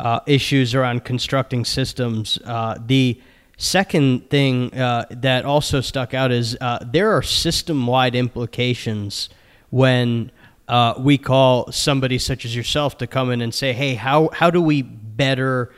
uh, 0.00 0.20
issues 0.26 0.74
around 0.74 1.04
constructing 1.04 1.64
systems, 1.64 2.38
the 2.86 3.20
second 3.56 4.30
thing 4.30 4.70
that 4.70 5.42
also 5.44 5.80
stuck 5.80 6.14
out 6.14 6.30
is 6.30 6.56
there 6.86 7.10
are 7.10 7.22
system 7.22 7.86
wide 7.86 8.14
implications 8.14 9.28
when 9.70 10.30
uh, 10.68 10.94
we 10.98 11.18
call 11.18 11.72
somebody 11.72 12.18
such 12.18 12.44
as 12.44 12.54
yourself 12.54 12.98
to 12.98 13.06
come 13.06 13.30
in 13.30 13.40
and 13.40 13.54
say, 13.54 13.72
"Hey, 13.72 13.94
how 13.94 14.28
how 14.32 14.50
do 14.50 14.60
we 14.60 14.82
better 14.82 15.72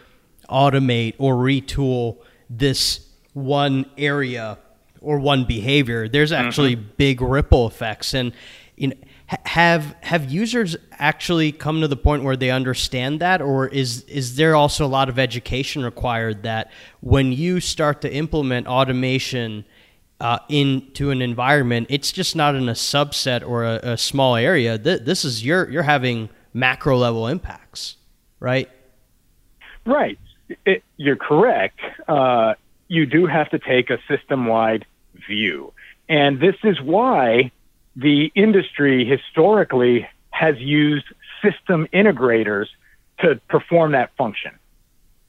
automate 0.49 1.15
or 1.19 1.35
retool 1.35 2.19
this 2.49 3.07
one 3.33 3.87
area 3.97 4.59
or 5.01 5.21
one 5.21 5.45
behavior?" 5.45 6.09
There's 6.09 6.33
actually 6.33 6.77
mm-hmm. 6.77 6.91
big 6.97 7.21
ripple 7.21 7.67
effects, 7.69 8.15
and 8.15 8.33
you 8.77 8.89
know, 8.89 8.95
have 9.45 9.95
have 10.01 10.31
users 10.31 10.77
actually 10.93 11.53
come 11.53 11.81
to 11.83 11.89
the 11.89 11.97
point 11.97 12.25
where 12.25 12.37
they 12.37 12.51
understand 12.51 13.21
that, 13.21 13.41
or 13.41 13.69
is 13.69 14.03
is 14.03 14.35
there 14.35 14.57
also 14.57 14.85
a 14.85 14.89
lot 14.89 15.09
of 15.09 15.21
education 15.21 15.85
required 15.85 16.43
that 16.43 16.71
when 17.01 17.31
you 17.31 17.61
start 17.61 18.01
to 18.01 18.13
implement 18.13 18.67
automation? 18.67 19.65
Uh, 20.21 20.39
into 20.49 21.11
an 21.11 21.23
environment, 21.23 21.87
it's 21.91 22.13
just 22.13 22.37
not 22.37 22.55
in 22.55 22.69
a 22.69 22.73
subset 22.75 23.47
or 23.47 23.65
a, 23.65 23.81
a 23.83 23.97
small 23.97 24.37
area. 24.37 24.79
Th- 24.79 25.01
this 25.01 25.25
is 25.25 25.45
you're 25.45 25.69
you're 25.71 25.83
having 25.83 26.29
macro 26.53 26.97
level 26.97 27.27
impacts, 27.27 27.97
right? 28.39 28.69
Right. 29.87 30.19
It, 30.67 30.83
you're 30.97 31.17
correct. 31.17 31.81
Uh, 32.07 32.55
you 32.89 33.07
do 33.07 33.27
have 33.27 33.51
to 33.51 33.59
take 33.59 33.91
a 33.91 33.99
system 34.09 34.47
wide 34.47 34.85
view, 35.27 35.73
and 36.09 36.41
this 36.41 36.57
is 36.65 36.81
why 36.81 37.51
the 37.97 38.31
industry 38.35 39.05
historically 39.05 40.09
has 40.31 40.59
used 40.59 41.07
system 41.43 41.87
integrators 41.93 42.67
to 43.21 43.41
perform 43.49 43.93
that 43.93 44.15
function. 44.17 44.53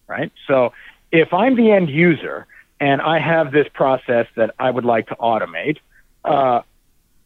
Right. 0.08 0.32
So 0.47 0.73
if 1.12 1.34
I'm 1.34 1.56
the 1.56 1.71
end 1.71 1.89
user 1.89 2.47
and 2.82 3.00
I 3.00 3.20
have 3.20 3.52
this 3.52 3.67
process 3.72 4.26
that 4.36 4.56
I 4.58 4.72
would 4.72 4.86
like 4.86 5.08
to 5.10 5.15
automate. 5.15 5.78
Uh, 6.26 6.62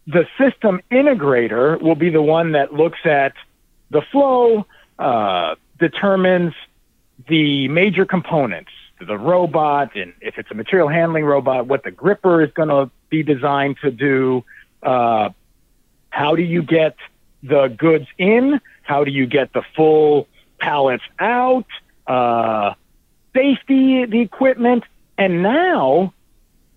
the 0.06 0.28
system 0.38 0.82
integrator 0.92 1.82
will 1.82 1.96
be 1.96 2.10
the 2.10 2.22
one 2.22 2.52
that 2.52 2.74
looks 2.74 3.00
at 3.06 3.34
the 3.90 4.02
flow, 4.12 4.68
uh, 5.00 5.56
determines 5.80 6.54
the 7.30 7.70
major 7.70 8.06
components, 8.06 8.72
the 9.00 9.18
robot, 9.18 9.96
and 9.96 10.14
if 10.20 10.38
it's 10.38 10.52
a 10.52 10.54
material 10.54 10.90
handling 10.90 11.24
robot, 11.24 11.68
what 11.68 11.84
the 11.84 11.92
gripper 11.92 12.44
is 12.44 12.52
going 12.52 12.70
to 12.70 12.92
be 13.10 13.24
designed 13.24 13.78
to 13.82 13.92
do. 13.92 14.44
Uh, 14.84 15.30
how 16.10 16.36
do 16.36 16.44
you 16.44 16.64
get 16.64 16.98
the 17.44 17.70
goods 17.70 18.08
in? 18.18 18.60
How 18.84 19.06
do 19.06 19.12
you 19.12 19.26
get 19.26 19.54
the 19.54 19.64
full 19.74 20.28
pallets 20.60 21.04
out, 21.18 21.66
uh, 22.08 22.74
safety, 23.34 24.06
the 24.06 24.20
equipment, 24.20 24.84
and 25.18 25.44
now 25.44 26.14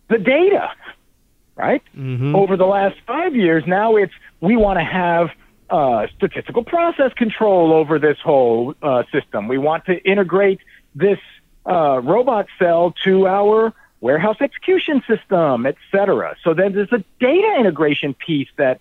the 0.09 0.19
data, 0.19 0.71
right? 1.57 1.83
Mm-hmm. 1.97 2.35
Over 2.35 2.57
the 2.57 2.67
last 2.67 2.97
five 3.07 3.35
years, 3.35 3.65
now 3.67 3.97
it's 3.97 4.13
we 4.41 4.57
want 4.57 4.79
to 4.79 4.85
have 4.85 5.31
uh, 5.71 6.07
statistical 6.17 6.65
process 6.65 7.13
control 7.15 7.73
over 7.73 7.99
this 7.99 8.19
whole 8.23 8.75
uh, 8.83 9.03
system. 9.13 9.49
We 9.49 9.59
want 9.59 9.85
to 9.87 10.03
integrate 10.03 10.61
this 10.95 11.19
uh, 11.67 12.01
robot 12.03 12.47
cell 12.59 12.95
to 13.05 13.27
our 13.27 13.75
warehouse 14.01 14.37
execution 14.41 15.03
system, 15.07 15.67
et 15.67 15.77
cetera. 15.91 16.37
So 16.43 16.55
then 16.55 16.73
there's 16.73 16.93
a 16.93 17.05
data 17.21 17.57
integration 17.59 18.15
piece 18.15 18.49
that 18.57 18.81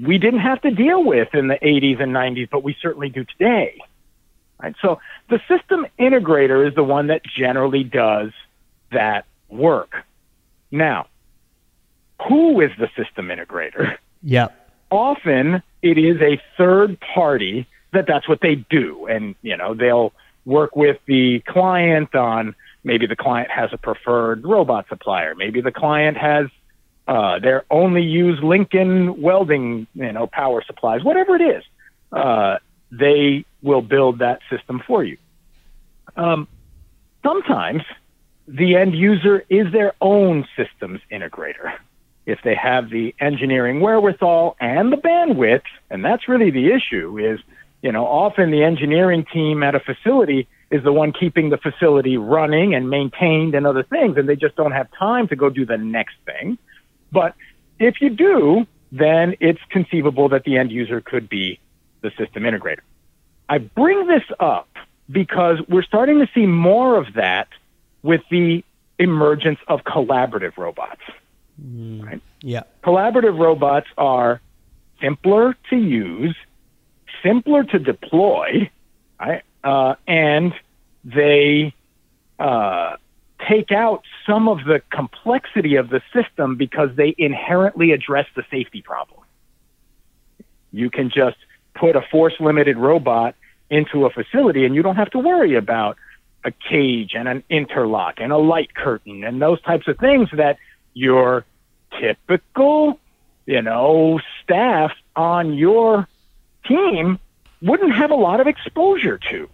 we 0.00 0.18
didn't 0.18 0.40
have 0.40 0.60
to 0.62 0.70
deal 0.70 1.04
with 1.04 1.34
in 1.34 1.48
the 1.48 1.56
80s 1.56 2.02
and 2.02 2.12
90s, 2.12 2.48
but 2.50 2.64
we 2.64 2.76
certainly 2.80 3.10
do 3.10 3.24
today. 3.24 3.78
Right? 4.60 4.74
So 4.80 5.00
the 5.28 5.40
system 5.46 5.86
integrator 5.98 6.66
is 6.66 6.74
the 6.74 6.82
one 6.82 7.08
that 7.08 7.22
generally 7.24 7.84
does 7.84 8.32
that 8.94 9.26
work. 9.48 9.94
Now, 10.70 11.06
who 12.28 12.60
is 12.60 12.70
the 12.78 12.88
system 12.96 13.28
integrator? 13.28 13.96
Yep. 14.22 14.70
Often 14.90 15.62
it 15.82 15.98
is 15.98 16.20
a 16.22 16.40
third 16.56 16.98
party 17.00 17.66
that 17.92 18.06
that's 18.06 18.28
what 18.28 18.40
they 18.40 18.54
do. 18.54 19.06
And, 19.06 19.34
you 19.42 19.56
know, 19.56 19.74
they'll 19.74 20.12
work 20.44 20.76
with 20.76 20.98
the 21.06 21.40
client 21.46 22.14
on 22.14 22.54
maybe 22.84 23.06
the 23.06 23.16
client 23.16 23.50
has 23.50 23.70
a 23.72 23.78
preferred 23.78 24.44
robot 24.44 24.86
supplier. 24.88 25.34
Maybe 25.34 25.60
the 25.60 25.72
client 25.72 26.16
has 26.16 26.46
uh, 27.06 27.38
they 27.38 27.52
only 27.70 28.02
use 28.02 28.38
Lincoln 28.42 29.20
welding, 29.20 29.86
you 29.94 30.12
know, 30.12 30.26
power 30.26 30.62
supplies, 30.66 31.04
whatever 31.04 31.36
it 31.36 31.42
is. 31.42 31.62
Uh, 32.10 32.56
they 32.90 33.44
will 33.62 33.82
build 33.82 34.20
that 34.20 34.40
system 34.50 34.82
for 34.86 35.04
you. 35.04 35.18
Um, 36.16 36.48
sometimes 37.22 37.82
the 38.46 38.76
end 38.76 38.94
user 38.94 39.44
is 39.48 39.72
their 39.72 39.94
own 40.00 40.46
systems 40.56 41.00
integrator. 41.10 41.72
If 42.26 42.40
they 42.42 42.54
have 42.54 42.90
the 42.90 43.14
engineering 43.20 43.80
wherewithal 43.80 44.56
and 44.60 44.92
the 44.92 44.96
bandwidth, 44.96 45.62
and 45.90 46.04
that's 46.04 46.28
really 46.28 46.50
the 46.50 46.72
issue 46.72 47.18
is, 47.18 47.40
you 47.82 47.92
know, 47.92 48.06
often 48.06 48.50
the 48.50 48.62
engineering 48.62 49.26
team 49.30 49.62
at 49.62 49.74
a 49.74 49.80
facility 49.80 50.48
is 50.70 50.82
the 50.82 50.92
one 50.92 51.12
keeping 51.12 51.50
the 51.50 51.58
facility 51.58 52.16
running 52.16 52.74
and 52.74 52.88
maintained 52.88 53.54
and 53.54 53.66
other 53.66 53.82
things, 53.82 54.16
and 54.16 54.28
they 54.28 54.36
just 54.36 54.56
don't 54.56 54.72
have 54.72 54.88
time 54.98 55.28
to 55.28 55.36
go 55.36 55.50
do 55.50 55.66
the 55.66 55.76
next 55.76 56.16
thing. 56.24 56.56
But 57.12 57.34
if 57.78 58.00
you 58.00 58.10
do, 58.10 58.66
then 58.90 59.34
it's 59.40 59.60
conceivable 59.70 60.30
that 60.30 60.44
the 60.44 60.56
end 60.56 60.72
user 60.72 61.00
could 61.00 61.28
be 61.28 61.60
the 62.00 62.10
system 62.18 62.44
integrator. 62.44 62.80
I 63.48 63.58
bring 63.58 64.06
this 64.06 64.24
up 64.40 64.68
because 65.10 65.58
we're 65.68 65.82
starting 65.82 66.20
to 66.20 66.28
see 66.34 66.46
more 66.46 66.96
of 66.96 67.14
that 67.14 67.48
with 68.04 68.20
the 68.30 68.62
emergence 68.98 69.58
of 69.66 69.80
collaborative 69.80 70.56
robots. 70.56 71.00
Mm. 71.60 72.04
Right? 72.04 72.22
Yeah. 72.42 72.62
Collaborative 72.84 73.36
robots 73.36 73.88
are 73.98 74.40
simpler 75.00 75.56
to 75.70 75.76
use, 75.76 76.36
simpler 77.22 77.64
to 77.64 77.78
deploy, 77.78 78.70
right? 79.18 79.42
Uh, 79.64 79.94
and 80.06 80.52
they 81.04 81.74
uh, 82.38 82.96
take 83.48 83.72
out 83.72 84.02
some 84.26 84.48
of 84.48 84.58
the 84.64 84.82
complexity 84.90 85.76
of 85.76 85.88
the 85.88 86.02
system 86.12 86.56
because 86.56 86.90
they 86.96 87.14
inherently 87.16 87.92
address 87.92 88.26
the 88.36 88.44
safety 88.50 88.82
problem. 88.82 89.22
You 90.72 90.90
can 90.90 91.08
just 91.08 91.38
put 91.74 91.96
a 91.96 92.02
force 92.02 92.34
limited 92.38 92.76
robot 92.76 93.34
into 93.70 94.04
a 94.04 94.10
facility 94.10 94.66
and 94.66 94.74
you 94.74 94.82
don't 94.82 94.96
have 94.96 95.10
to 95.10 95.18
worry 95.18 95.54
about 95.54 95.96
a 96.44 96.50
cage 96.50 97.14
and 97.14 97.26
an 97.26 97.42
interlock 97.48 98.14
and 98.18 98.32
a 98.32 98.36
light 98.36 98.74
curtain 98.74 99.24
and 99.24 99.40
those 99.40 99.60
types 99.62 99.88
of 99.88 99.98
things 99.98 100.28
that 100.32 100.58
your 100.92 101.44
typical, 102.00 103.00
you 103.46 103.62
know, 103.62 104.20
staff 104.42 104.92
on 105.16 105.54
your 105.54 106.06
team 106.66 107.18
wouldn't 107.62 107.94
have 107.94 108.10
a 108.10 108.14
lot 108.14 108.40
of 108.40 108.46
exposure 108.46 109.18
to. 109.30 109.48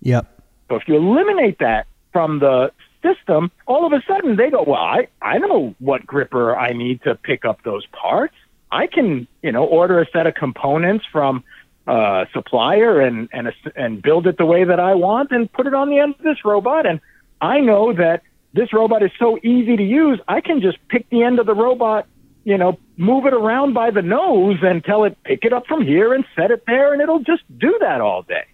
Yep. 0.00 0.42
So 0.68 0.76
if 0.76 0.88
you 0.88 0.96
eliminate 0.96 1.58
that 1.60 1.86
from 2.12 2.40
the 2.40 2.72
system, 3.02 3.50
all 3.66 3.86
of 3.86 3.92
a 3.92 4.02
sudden 4.06 4.36
they 4.36 4.50
go, 4.50 4.62
well, 4.62 4.80
I, 4.80 5.08
I 5.22 5.38
know 5.38 5.74
what 5.78 6.06
gripper 6.06 6.56
I 6.56 6.72
need 6.72 7.02
to 7.02 7.14
pick 7.14 7.44
up 7.44 7.62
those 7.62 7.86
parts. 7.86 8.34
I 8.72 8.86
can, 8.86 9.28
you 9.42 9.52
know, 9.52 9.64
order 9.64 10.00
a 10.00 10.06
set 10.10 10.26
of 10.26 10.34
components 10.34 11.04
from 11.10 11.44
a 11.86 12.26
supplier 12.32 13.00
and, 13.00 13.28
and, 13.32 13.52
and 13.76 14.02
build 14.02 14.26
it 14.26 14.38
the 14.38 14.46
way 14.46 14.64
that 14.64 14.80
I 14.80 14.94
want 14.94 15.32
and 15.32 15.52
put 15.52 15.66
it 15.66 15.74
on 15.74 15.90
the 15.90 15.98
end 15.98 16.14
of 16.18 16.24
this 16.24 16.44
robot. 16.44 16.86
And 16.86 17.00
I 17.40 17.60
know 17.60 17.92
that 17.92 18.22
this 18.54 18.72
robot 18.72 19.02
is 19.02 19.10
so 19.18 19.38
easy 19.42 19.76
to 19.76 19.82
use. 19.82 20.18
I 20.28 20.40
can 20.40 20.60
just 20.60 20.78
pick 20.88 21.08
the 21.10 21.22
end 21.22 21.38
of 21.38 21.46
the 21.46 21.54
robot, 21.54 22.06
you 22.44 22.56
know, 22.56 22.78
move 22.96 23.26
it 23.26 23.34
around 23.34 23.74
by 23.74 23.90
the 23.90 24.02
nose 24.02 24.58
and 24.62 24.82
tell 24.82 25.04
it, 25.04 25.22
pick 25.24 25.44
it 25.44 25.52
up 25.52 25.66
from 25.66 25.84
here 25.84 26.14
and 26.14 26.24
set 26.36 26.50
it 26.50 26.64
there. 26.66 26.92
And 26.92 27.02
it'll 27.02 27.20
just 27.22 27.42
do 27.58 27.76
that 27.80 28.00
all 28.00 28.22
day. 28.22 28.46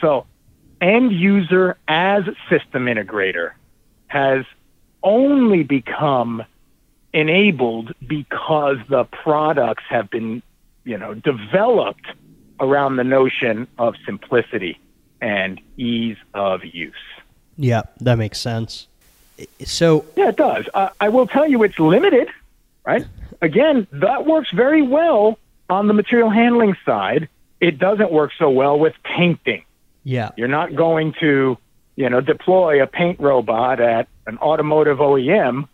So 0.00 0.26
end 0.80 1.12
user 1.12 1.76
as 1.86 2.24
system 2.50 2.86
integrator 2.86 3.52
has 4.08 4.44
only 5.02 5.62
become 5.62 6.44
enabled 7.12 7.94
because 8.06 8.76
the 8.88 9.04
products 9.04 9.84
have 9.88 10.10
been, 10.10 10.42
you 10.84 10.98
know, 10.98 11.14
developed 11.14 12.06
around 12.60 12.96
the 12.96 13.04
notion 13.04 13.66
of 13.78 13.94
simplicity 14.04 14.78
and 15.20 15.60
ease 15.76 16.16
of 16.34 16.64
use. 16.64 16.94
Yeah, 17.56 17.82
that 18.00 18.18
makes 18.18 18.38
sense. 18.38 18.86
So 19.64 20.04
yeah, 20.16 20.28
it 20.28 20.36
does. 20.36 20.66
Uh, 20.74 20.90
I 21.00 21.08
will 21.08 21.26
tell 21.26 21.48
you, 21.48 21.62
it's 21.62 21.78
limited, 21.78 22.28
right? 22.84 23.04
Again, 23.40 23.86
that 23.92 24.26
works 24.26 24.50
very 24.52 24.82
well 24.82 25.38
on 25.70 25.86
the 25.86 25.94
material 25.94 26.30
handling 26.30 26.76
side. 26.84 27.28
It 27.60 27.78
doesn't 27.78 28.12
work 28.12 28.32
so 28.38 28.50
well 28.50 28.78
with 28.78 28.94
painting. 29.04 29.64
Yeah, 30.04 30.30
you're 30.36 30.48
not 30.48 30.74
going 30.74 31.14
to, 31.20 31.58
you 31.96 32.10
know, 32.10 32.20
deploy 32.20 32.82
a 32.82 32.86
paint 32.86 33.20
robot 33.20 33.80
at 33.80 34.08
an 34.26 34.38
automotive 34.38 34.98
OEM 34.98 35.68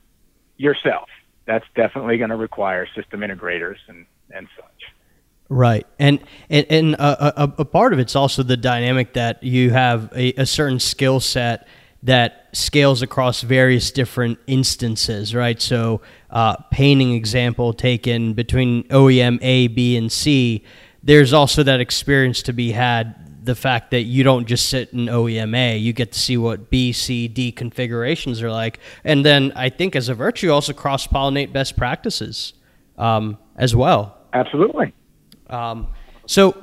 yourself. 0.57 1.09
That's 1.47 1.67
definitely 1.75 2.19
going 2.19 2.31
to 2.31 2.37
require 2.37 2.87
system 2.95 3.21
integrators 3.21 3.77
and 3.89 4.07
and 4.31 4.49
such. 4.57 4.93
Right, 5.55 5.87
and 6.01 6.19
and, 6.51 6.67
and 6.69 6.95
a, 6.95 7.43
a, 7.45 7.55
a, 7.59 7.65
part 7.65 7.93
of 7.93 8.01
it's 8.01 8.17
also 8.17 8.43
the 8.43 8.57
dynamic 8.57 9.13
that 9.13 9.45
you 9.45 9.71
have 9.71 10.13
a, 10.13 10.33
a 10.33 10.47
certain 10.47 10.81
skill 10.81 11.21
set 11.21 11.69
that 12.03 12.49
scales 12.51 13.03
across 13.03 13.43
various 13.43 13.93
different 13.93 14.41
instances, 14.49 15.33
right? 15.33 15.63
So, 15.63 16.01
uh, 16.29 16.57
painting 16.73 17.15
example 17.15 17.73
taken 17.73 18.33
between 18.33 18.83
OEM 18.89 19.39
A, 19.43 19.69
B, 19.69 19.97
and 19.97 20.11
C. 20.11 20.65
There's 21.05 21.33
also 21.33 21.63
that 21.63 21.79
experience 21.79 22.43
to 22.43 22.53
be 22.53 22.73
had. 22.73 23.45
The 23.45 23.55
fact 23.55 23.93
that 23.93 24.03
you 24.03 24.25
don't 24.25 24.47
just 24.47 24.69
sit 24.69 24.93
in 24.93 25.07
OEM 25.07 25.57
A, 25.57 25.77
you 25.77 25.93
get 25.93 26.11
to 26.11 26.19
see 26.19 26.37
what 26.37 26.69
B, 26.69 26.91
C, 26.91 27.29
D 27.29 27.53
configurations 27.53 28.43
are 28.43 28.51
like, 28.51 28.81
and 29.05 29.25
then 29.25 29.53
I 29.55 29.69
think 29.69 29.95
as 29.95 30.09
a 30.09 30.15
virtue, 30.15 30.51
also 30.51 30.73
cross 30.73 31.07
pollinate 31.07 31.53
best 31.53 31.77
practices 31.77 32.55
um, 32.99 33.39
as 33.55 33.77
well. 33.77 34.19
Absolutely. 34.33 34.93
Um, 35.49 35.89
so, 36.27 36.63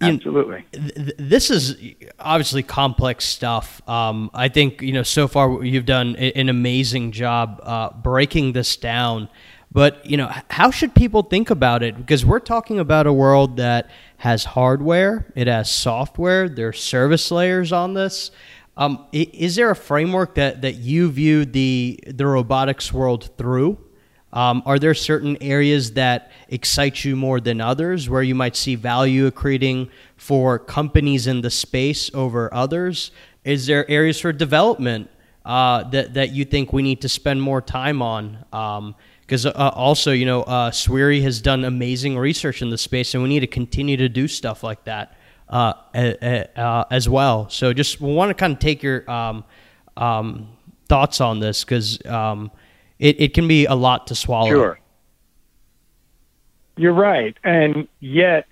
absolutely, 0.00 0.64
th- 0.72 1.14
this 1.18 1.50
is 1.50 1.76
obviously 2.18 2.62
complex 2.62 3.24
stuff. 3.24 3.86
Um, 3.88 4.30
I 4.34 4.48
think 4.48 4.82
you 4.82 4.92
know 4.92 5.02
so 5.02 5.28
far 5.28 5.64
you've 5.64 5.86
done 5.86 6.16
an 6.16 6.48
amazing 6.48 7.12
job 7.12 7.60
uh, 7.62 7.90
breaking 7.90 8.52
this 8.52 8.76
down. 8.76 9.28
But 9.74 10.06
you 10.06 10.16
know, 10.16 10.30
how 10.50 10.70
should 10.70 10.94
people 10.94 11.22
think 11.22 11.50
about 11.50 11.82
it? 11.82 11.96
Because 11.96 12.24
we're 12.24 12.38
talking 12.38 12.78
about 12.78 13.08
a 13.08 13.12
world 13.12 13.56
that 13.56 13.90
has 14.18 14.44
hardware, 14.44 15.32
it 15.34 15.48
has 15.48 15.68
software, 15.68 16.48
there 16.48 16.68
are 16.68 16.72
service 16.72 17.30
layers 17.30 17.72
on 17.72 17.94
this. 17.94 18.30
Um, 18.76 19.06
is 19.12 19.56
there 19.56 19.70
a 19.70 19.76
framework 19.76 20.34
that, 20.36 20.62
that 20.62 20.76
you 20.76 21.10
view 21.10 21.44
the 21.44 21.98
the 22.06 22.26
robotics 22.26 22.92
world 22.92 23.30
through? 23.36 23.78
Um, 24.34 24.64
are 24.66 24.80
there 24.80 24.94
certain 24.94 25.40
areas 25.40 25.92
that 25.92 26.32
excite 26.48 27.04
you 27.04 27.14
more 27.14 27.40
than 27.40 27.60
others 27.60 28.10
where 28.10 28.22
you 28.22 28.34
might 28.34 28.56
see 28.56 28.74
value 28.74 29.30
accreting 29.30 29.90
for 30.16 30.58
companies 30.58 31.28
in 31.28 31.40
the 31.40 31.50
space 31.50 32.10
over 32.14 32.52
others? 32.52 33.12
Is 33.44 33.66
there 33.66 33.88
areas 33.88 34.18
for 34.18 34.32
development 34.32 35.08
uh, 35.44 35.84
that, 35.90 36.14
that 36.14 36.32
you 36.32 36.44
think 36.44 36.72
we 36.72 36.82
need 36.82 37.00
to 37.02 37.08
spend 37.08 37.40
more 37.40 37.62
time 37.62 38.02
on? 38.02 38.38
Because 39.20 39.46
um, 39.46 39.52
uh, 39.54 39.68
also, 39.68 40.10
you 40.10 40.26
know, 40.26 40.42
uh, 40.42 40.72
Swiri 40.72 41.22
has 41.22 41.40
done 41.40 41.64
amazing 41.64 42.18
research 42.18 42.60
in 42.60 42.70
the 42.70 42.78
space, 42.78 43.14
and 43.14 43.22
we 43.22 43.28
need 43.28 43.40
to 43.40 43.46
continue 43.46 43.96
to 43.98 44.08
do 44.08 44.26
stuff 44.26 44.64
like 44.64 44.82
that 44.84 45.16
uh, 45.48 45.74
uh, 45.94 46.84
as 46.90 47.08
well. 47.08 47.48
So, 47.50 47.72
just 47.72 48.00
want 48.00 48.30
to 48.30 48.34
kind 48.34 48.54
of 48.54 48.58
take 48.58 48.82
your 48.82 49.08
um, 49.08 49.44
um, 49.96 50.48
thoughts 50.88 51.20
on 51.20 51.38
this 51.38 51.62
because 51.62 52.04
um, 52.06 52.50
it, 53.04 53.20
it 53.20 53.34
can 53.34 53.46
be 53.46 53.66
a 53.66 53.74
lot 53.74 54.06
to 54.06 54.14
swallow. 54.14 54.48
Sure. 54.48 54.80
You're 56.78 56.94
right. 56.94 57.36
And 57.44 57.86
yet 58.00 58.46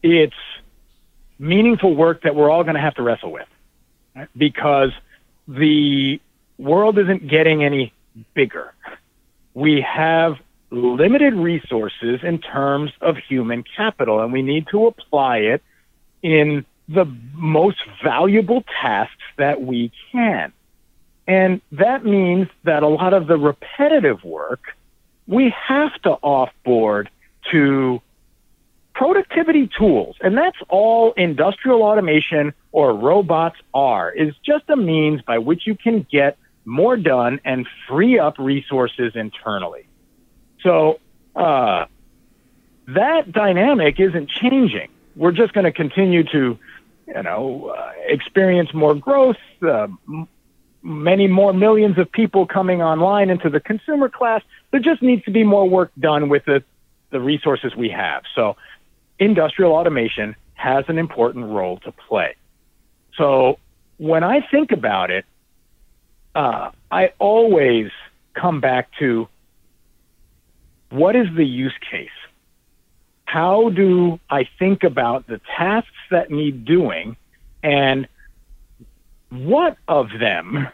it's 0.00 0.36
meaningful 1.40 1.96
work 1.96 2.22
that 2.22 2.36
we're 2.36 2.48
all 2.48 2.62
going 2.62 2.76
to 2.76 2.80
have 2.80 2.94
to 2.94 3.02
wrestle 3.02 3.32
with 3.32 3.48
right? 4.14 4.28
because 4.36 4.92
the 5.48 6.20
world 6.56 6.98
isn't 6.98 7.26
getting 7.26 7.64
any 7.64 7.92
bigger. 8.32 8.72
We 9.54 9.80
have 9.80 10.36
limited 10.70 11.34
resources 11.34 12.20
in 12.22 12.38
terms 12.38 12.92
of 13.00 13.16
human 13.16 13.64
capital, 13.76 14.20
and 14.20 14.32
we 14.32 14.42
need 14.42 14.68
to 14.68 14.86
apply 14.86 15.38
it 15.38 15.64
in 16.22 16.64
the 16.88 17.04
most 17.34 17.78
valuable 18.04 18.62
tasks 18.80 19.14
that 19.36 19.62
we 19.62 19.90
can. 20.12 20.52
And 21.26 21.60
that 21.72 22.04
means 22.04 22.48
that 22.64 22.82
a 22.82 22.88
lot 22.88 23.12
of 23.14 23.26
the 23.26 23.36
repetitive 23.36 24.22
work 24.22 24.60
we 25.26 25.52
have 25.68 25.92
to 26.02 26.16
offboard 26.22 27.08
to 27.50 28.00
productivity 28.94 29.68
tools. 29.78 30.16
And 30.20 30.36
that's 30.36 30.56
all 30.68 31.12
industrial 31.12 31.82
automation 31.82 32.54
or 32.72 32.94
robots 32.94 33.56
are, 33.74 34.10
is 34.10 34.34
just 34.44 34.64
a 34.68 34.76
means 34.76 35.20
by 35.22 35.38
which 35.38 35.66
you 35.66 35.74
can 35.74 36.06
get 36.10 36.38
more 36.64 36.96
done 36.96 37.40
and 37.44 37.66
free 37.88 38.18
up 38.18 38.38
resources 38.38 39.12
internally. 39.14 39.86
So, 40.62 40.98
uh, 41.34 41.86
that 42.88 43.32
dynamic 43.32 43.98
isn't 43.98 44.30
changing. 44.30 44.88
We're 45.16 45.32
just 45.32 45.52
going 45.52 45.64
to 45.64 45.72
continue 45.72 46.22
to, 46.24 46.58
you 47.06 47.22
know, 47.22 47.74
uh, 47.76 47.92
experience 48.06 48.72
more 48.72 48.94
growth, 48.94 49.36
uh, 49.62 49.88
many 50.86 51.26
more 51.26 51.52
millions 51.52 51.98
of 51.98 52.10
people 52.10 52.46
coming 52.46 52.80
online 52.80 53.28
into 53.28 53.50
the 53.50 53.58
consumer 53.58 54.08
class. 54.08 54.42
There 54.70 54.80
just 54.80 55.02
needs 55.02 55.24
to 55.24 55.32
be 55.32 55.42
more 55.42 55.68
work 55.68 55.90
done 55.98 56.28
with 56.28 56.44
the, 56.44 56.62
the 57.10 57.20
resources 57.20 57.74
we 57.74 57.88
have. 57.88 58.22
So 58.36 58.56
industrial 59.18 59.72
automation 59.72 60.36
has 60.54 60.84
an 60.88 60.98
important 60.98 61.46
role 61.46 61.78
to 61.80 61.92
play. 61.92 62.36
So 63.18 63.58
when 63.96 64.22
I 64.22 64.46
think 64.48 64.70
about 64.70 65.10
it, 65.10 65.24
uh, 66.36 66.70
I 66.90 67.12
always 67.18 67.90
come 68.34 68.60
back 68.60 68.88
to 69.00 69.28
what 70.90 71.16
is 71.16 71.26
the 71.34 71.44
use 71.44 71.74
case? 71.90 72.08
How 73.24 73.70
do 73.70 74.20
I 74.30 74.48
think 74.58 74.84
about 74.84 75.26
the 75.26 75.40
tasks 75.56 75.90
that 76.12 76.30
need 76.30 76.64
doing 76.64 77.16
and 77.62 78.06
what 79.30 79.76
of 79.88 80.08
them 80.18 80.68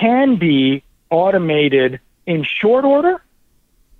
can 0.00 0.36
be 0.36 0.82
automated 1.10 2.00
in 2.26 2.44
short 2.44 2.84
order? 2.84 3.22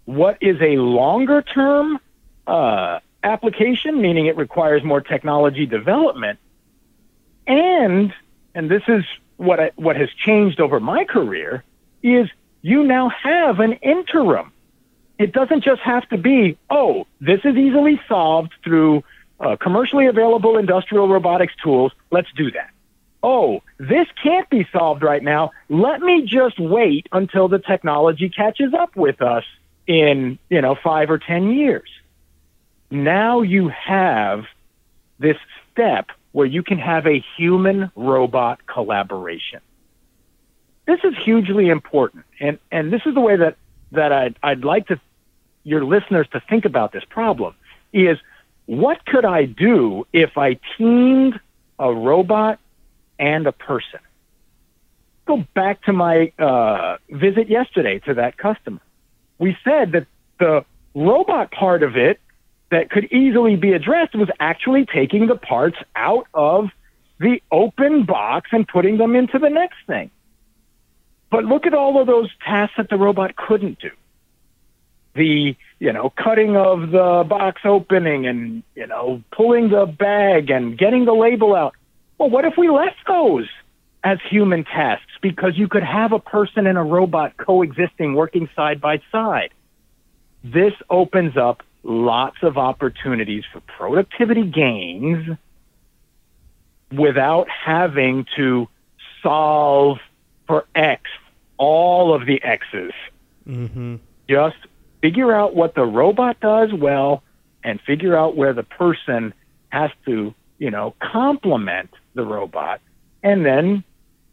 What 0.05 0.39
is 0.41 0.57
a 0.61 0.77
longer 0.77 1.43
term 1.43 2.01
uh, 2.47 3.01
application, 3.23 4.01
meaning 4.01 4.27
it 4.27 4.37
requires 4.37 4.83
more 4.83 5.01
technology 5.01 5.67
development? 5.67 6.39
And, 7.47 8.13
and 8.55 8.71
this 8.71 8.83
is 8.89 9.05
what, 9.37 9.61
I, 9.61 9.71
what 9.77 9.97
has 9.97 10.11
changed 10.11 10.61
over 10.61 10.81
my 10.81 11.05
career, 11.05 11.63
is 12.03 12.29
you 12.63 12.83
now 12.85 13.11
have 13.11 13.61
an 13.61 13.75
interim. 13.75 14.53
It 15.19 15.33
doesn't 15.33 15.63
just 15.63 15.83
have 15.83 16.09
to 16.09 16.17
be, 16.17 16.57
oh, 16.71 17.07
this 17.21 17.41
is 17.45 17.57
easily 17.57 18.01
solved 18.09 18.53
through 18.65 19.05
uh, 19.39 19.57
commercially 19.57 20.07
available 20.07 20.59
industrial 20.59 21.09
robotics 21.09 21.55
tools. 21.63 21.93
Let's 22.11 22.31
do 22.33 22.51
that 22.53 22.71
oh, 23.23 23.63
this 23.79 24.07
can't 24.23 24.49
be 24.51 24.67
solved 24.73 25.03
right 25.03 25.23
now. 25.23 25.53
Let 25.69 26.01
me 26.01 26.23
just 26.27 26.59
wait 26.59 27.07
until 27.13 27.49
the 27.49 27.59
technology 27.59 28.29
catches 28.29 28.75
up 28.75 28.97
with 28.97 29.23
us 29.23 29.45
in, 29.87 30.39
you 30.51 30.61
know, 30.61 30.75
five 30.75 31.11
or 31.11 31.19
10 31.19 31.53
years. 31.53 31.89
Now 32.91 33.43
you 33.43 33.69
have 33.69 34.45
this 35.19 35.37
step 35.71 36.11
where 36.33 36.47
you 36.47 36.63
can 36.63 36.79
have 36.79 37.07
a 37.07 37.25
human 37.37 37.91
robot 37.95 38.67
collaboration. 38.67 39.61
This 40.87 41.01
is 41.05 41.15
hugely 41.23 41.69
important. 41.69 42.25
And, 42.41 42.59
and 42.71 42.93
this 42.93 43.03
is 43.07 43.15
the 43.15 43.21
way 43.21 43.37
that, 43.37 43.57
that 43.93 44.13
I'd, 44.13 44.37
I'd 44.43 44.65
like 44.65 44.89
to, 44.89 45.01
your 45.63 45.85
listeners 45.85 46.27
to 46.33 46.41
think 46.41 46.65
about 46.65 46.93
this 46.93 47.05
problem 47.09 47.55
is 47.93 48.19
what 48.67 49.05
could 49.07 49.25
I 49.25 49.45
do 49.45 50.07
if 50.13 50.37
I 50.37 50.59
teamed 50.77 51.39
a 51.79 51.93
robot 51.93 52.59
and 53.23 53.47
a 53.47 53.53
person. 53.53 54.01
Go 55.27 55.45
back 55.55 55.83
to 55.85 55.93
my 55.93 56.33
uh, 56.39 56.97
visit 57.09 57.49
yesterday 57.49 58.01
to 58.01 58.15
that 58.15 58.37
customer. 58.37 58.81
We 59.39 59.57
said 59.65 59.93
that 59.93 60.07
the 60.41 60.65
robot 60.95 61.53
part 61.53 61.85
of 61.85 61.97
it 61.97 62.21
that 62.73 62.91
could 62.91 63.05
easily 63.13 63.55
be 63.55 63.73
addressed 63.73 64.15
was 64.17 64.29
actually 64.41 64.87
taking 64.87 65.29
the 65.29 65.37
parts 65.37 65.77
out 65.95 66.27
of 66.35 66.71
the 67.21 67.41
open 67.53 68.05
box 68.05 68.51
and 68.53 68.67
putting 68.67 68.99
them 68.99 69.15
into 69.15 69.39
the 69.39 69.49
next 69.49 69.77
thing. 69.87 70.11
But 71.31 71.45
look 71.45 71.65
at 71.65 71.75
all 71.75 72.01
of 72.01 72.09
those 72.09 72.29
tasks 72.45 72.75
that 72.77 72.91
the 72.91 72.97
robot 72.97 73.37
couldn't 73.37 73.79
do. 73.79 73.91
The, 75.15 75.55
you 75.79 75.93
know, 75.93 76.13
cutting 76.17 76.57
of 76.57 76.91
the 76.91 77.25
box 77.29 77.61
opening 77.65 78.27
and, 78.27 78.65
you 78.75 78.87
know, 78.87 79.23
pulling 79.31 79.69
the 79.69 79.87
bag 79.87 80.51
and 80.51 80.77
getting 80.77 81.05
the 81.05 81.13
label 81.13 81.55
out. 81.55 81.77
Well, 82.19 82.31
what 82.31 82.45
if 82.45 82.55
we 82.57 82.71
left 82.71 82.99
those 83.07 83.49
as 84.05 84.19
human 84.31 84.65
tasks? 84.65 85.13
Because 85.21 85.57
you 85.57 85.69
could 85.69 85.83
have 85.83 86.13
a 86.13 86.19
person 86.19 86.67
and 86.67 86.79
a 86.79 86.83
robot 86.83 87.37
coexisting, 87.37 88.15
working 88.15 88.49
side 88.55 88.81
by 88.81 89.01
side. 89.11 89.51
This 90.45 90.73
opens 90.91 91.37
up 91.37 91.63
lots 91.83 92.37
of 92.43 92.59
opportunities 92.59 93.45
for 93.53 93.61
productivity 93.61 94.45
gains 94.45 95.37
without 96.93 97.49
having 97.49 98.27
to 98.37 98.69
solve 99.23 99.99
for 100.47 100.67
X, 100.75 101.03
all 101.57 102.15
of 102.15 102.27
the 102.27 102.43
X's. 102.43 102.93
Mm-hmm. 103.49 103.97
Just 104.29 104.57
figure 105.01 105.33
out 105.33 105.55
what 105.55 105.75
the 105.75 105.85
robot 105.85 106.41
does 106.41 106.73
well 106.73 107.23
and 107.65 107.81
figure 107.81 108.17
out 108.17 108.37
where 108.37 108.53
the 108.53 108.63
person 108.63 109.33
has 109.71 109.91
to, 110.07 110.35
you 110.59 110.71
know, 110.71 110.95
complement 111.01 111.91
the 112.15 112.25
robot. 112.25 112.81
And 113.23 113.45
then, 113.45 113.85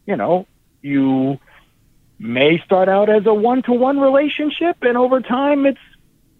you 0.06 0.16
know, 0.16 0.46
you 0.82 1.38
may 2.18 2.58
start 2.58 2.88
out 2.88 3.08
as 3.08 3.26
a 3.26 3.34
one 3.34 3.62
to 3.62 3.72
one 3.72 3.98
relationship, 3.98 4.76
and 4.82 4.96
over 4.96 5.20
time, 5.20 5.66
it's, 5.66 5.80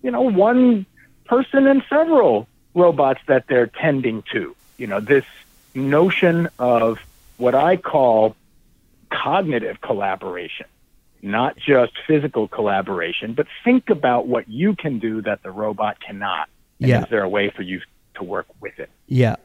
you 0.03 0.11
know, 0.11 0.23
one 0.23 0.87
person 1.25 1.67
and 1.67 1.83
several 1.89 2.49
robots 2.75 3.21
that 3.27 3.47
they're 3.49 3.67
tending 3.67 4.23
to. 4.33 4.55
You 4.77 4.87
know, 4.87 5.01
this 5.01 5.25
notion 5.75 6.49
of 6.59 6.99
what 7.37 7.55
I 7.55 7.77
call 7.77 8.37
cognitive 9.11 9.81
collaboration, 9.81 10.67
not 11.23 11.57
just 11.57 11.93
physical 12.07 12.49
collaboration, 12.49 13.35
but 13.35 13.47
think 13.65 13.91
about 13.91 14.27
what 14.27 14.49
you 14.49 14.75
can 14.75 14.99
do 14.99 15.23
that 15.23 15.43
the 15.43 15.51
robot 15.51 15.99
cannot. 16.01 16.49
And 16.81 16.89
yeah. 16.89 17.03
is 17.03 17.11
there 17.11 17.23
a 17.23 17.29
way 17.29 17.51
for 17.51 17.63
you 17.63 17.81
to 18.15 18.25
work 18.25 18.47
with 18.61 18.79
it? 18.79 18.91
Yeah. 19.07 19.37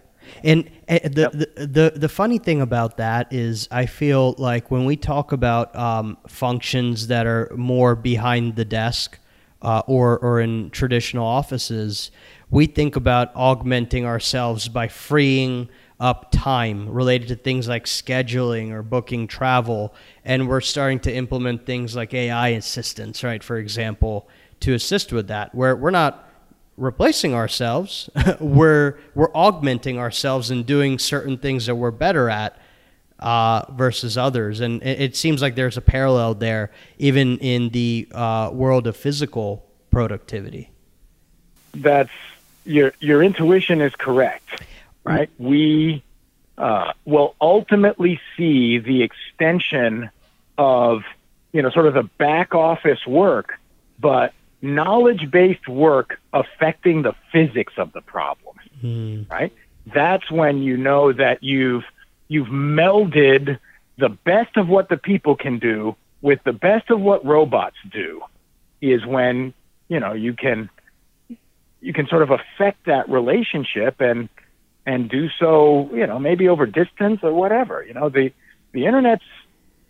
And, 0.44 0.70
and 0.88 1.16
the, 1.16 1.30
the, 1.56 1.66
the 1.66 1.94
the 1.96 2.10
funny 2.10 2.38
thing 2.38 2.62
about 2.62 2.98
that 2.98 3.32
is, 3.34 3.68
I 3.72 3.86
feel 3.86 4.36
like 4.38 4.70
when 4.70 4.86
we 4.86 4.96
talk 4.96 5.32
about 5.32 5.76
um, 5.76 6.18
functions 6.28 7.08
that 7.08 7.26
are 7.26 7.52
more 7.56 7.96
behind 7.96 8.56
the 8.56 8.66
desk 8.66 9.20
uh, 9.62 9.82
or 9.88 10.20
or 10.20 10.40
in 10.42 10.70
traditional 10.70 11.26
offices, 11.26 12.12
we 12.50 12.66
think 12.68 12.96
about 12.96 13.32
augmenting 13.36 14.06
ourselves 14.06 14.68
by 14.68 14.88
freeing 14.88 15.70
up 16.00 16.30
time 16.32 16.90
related 16.90 17.30
to 17.30 17.36
things 17.36 17.68
like 17.68 17.86
scheduling 17.86 18.72
or 18.72 18.84
booking 18.84 19.28
travel, 19.28 19.94
and 20.24 20.48
we're 20.48 20.62
starting 20.62 21.00
to 21.00 21.14
implement 21.14 21.66
things 21.66 21.96
like 21.96 22.14
AI 22.14 22.50
assistants, 22.50 23.24
right? 23.24 23.44
For 23.44 23.58
example, 23.58 24.28
to 24.60 24.74
assist 24.74 25.14
with 25.14 25.28
that, 25.28 25.56
where 25.56 25.76
we're 25.76 25.92
not 25.92 26.25
replacing 26.78 27.34
ourselves. 27.34 28.10
we're 28.40 28.98
we're 29.14 29.32
augmenting 29.34 29.98
ourselves 29.98 30.52
and 30.52 30.66
doing 30.66 31.00
certain 31.00 31.38
things 31.38 31.66
that 31.66 31.76
we're 31.76 31.92
better 31.92 32.30
at 32.30 32.58
uh, 33.20 33.66
versus 33.72 34.18
others, 34.18 34.60
and 34.60 34.84
it, 34.84 35.02
it, 35.02 35.16
seems 35.16 35.42
like 35.42 35.56
there's 35.56 35.78
a 35.78 35.82
parallel 35.82 36.36
there, 36.36 36.72
even 36.98 37.38
in 37.38 37.70
the 37.70 38.08
uh, 38.12 38.50
world 38.52 38.88
of 38.88 38.96
physical 38.98 39.66
productivity. 39.90 40.70
That's 41.74 42.12
your 42.66 42.94
your 43.00 43.24
intuition 43.24 43.82
is 43.82 43.96
correct, 43.96 44.64
right? 45.04 45.30
We 45.38 46.04
uh, 46.58 46.94
will 47.06 47.36
ultimately 47.40 48.20
see 48.36 48.80
the 48.80 49.04
extension 49.04 50.10
of 50.58 51.04
you 51.54 51.62
know 51.62 51.70
sort 51.70 51.88
of 51.88 51.94
the 51.94 52.04
back 52.04 52.54
office 52.54 53.08
work, 53.08 53.60
but 54.00 54.34
knowledge 54.66 55.30
based 55.32 55.68
work 55.68 56.20
affecting 56.34 57.04
the 57.04 57.14
physics 57.32 57.74
of 57.78 57.94
the 57.94 58.02
problem, 58.02 58.56
mm. 58.84 59.30
right? 59.30 59.54
That's 59.94 60.30
when 60.32 60.64
you 60.64 60.78
know 60.78 61.14
that 61.14 61.44
you've 61.44 61.84
you've 62.28 62.48
melded 62.48 63.60
the 63.98 64.10
best 64.10 64.58
of 64.58 64.68
what 64.68 64.90
the 64.90 64.98
people 64.98 65.36
can 65.36 65.60
do 65.60 65.96
with 66.22 66.40
the 66.44 66.54
best 66.54 66.90
of 66.90 67.00
what 67.00 67.24
robots 67.24 67.78
do 67.92 68.22
is 68.82 69.06
when 69.06 69.54
you 69.88 70.00
know 70.00 70.14
you 70.14 70.34
can 70.34 70.70
you 71.82 71.94
can 71.94 72.08
sort 72.08 72.24
of 72.24 72.32
affect 72.32 72.86
that 72.86 73.08
relationship 73.10 74.02
and 74.02 74.28
and 74.88 75.10
do 75.10 75.30
so, 75.40 75.90
you 75.94 76.06
know, 76.06 76.20
maybe 76.20 76.48
over 76.48 76.66
distance 76.66 77.20
or 77.24 77.34
whatever. 77.34 77.84
You 77.84 77.94
know, 77.94 78.10
the 78.10 78.32
the 78.72 78.86
internet's 78.86 79.24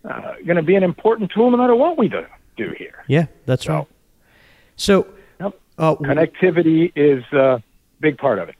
uh, 0.03 0.35
going 0.45 0.57
to 0.57 0.61
be 0.63 0.75
an 0.75 0.83
important 0.83 1.31
tool 1.31 1.49
no 1.51 1.57
matter 1.57 1.75
what 1.75 1.97
we 1.97 2.07
do 2.07 2.25
do 2.57 2.73
here. 2.77 3.03
Yeah, 3.07 3.25
that's 3.45 3.65
So- 3.65 3.73
right. 3.73 3.87
So, 4.75 5.07
Yep. 5.39 5.59
uh, 5.77 5.95
Connectivity 5.95 6.91
is 6.95 7.23
a 7.33 7.61
big 7.99 8.17
part 8.17 8.39
of 8.39 8.49
it. 8.49 8.55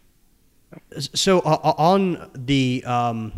So 1.16 1.40
uh, 1.40 1.60
uh, 1.64 1.74
on 1.78 2.30
the 2.34 2.84
um, 2.86 3.32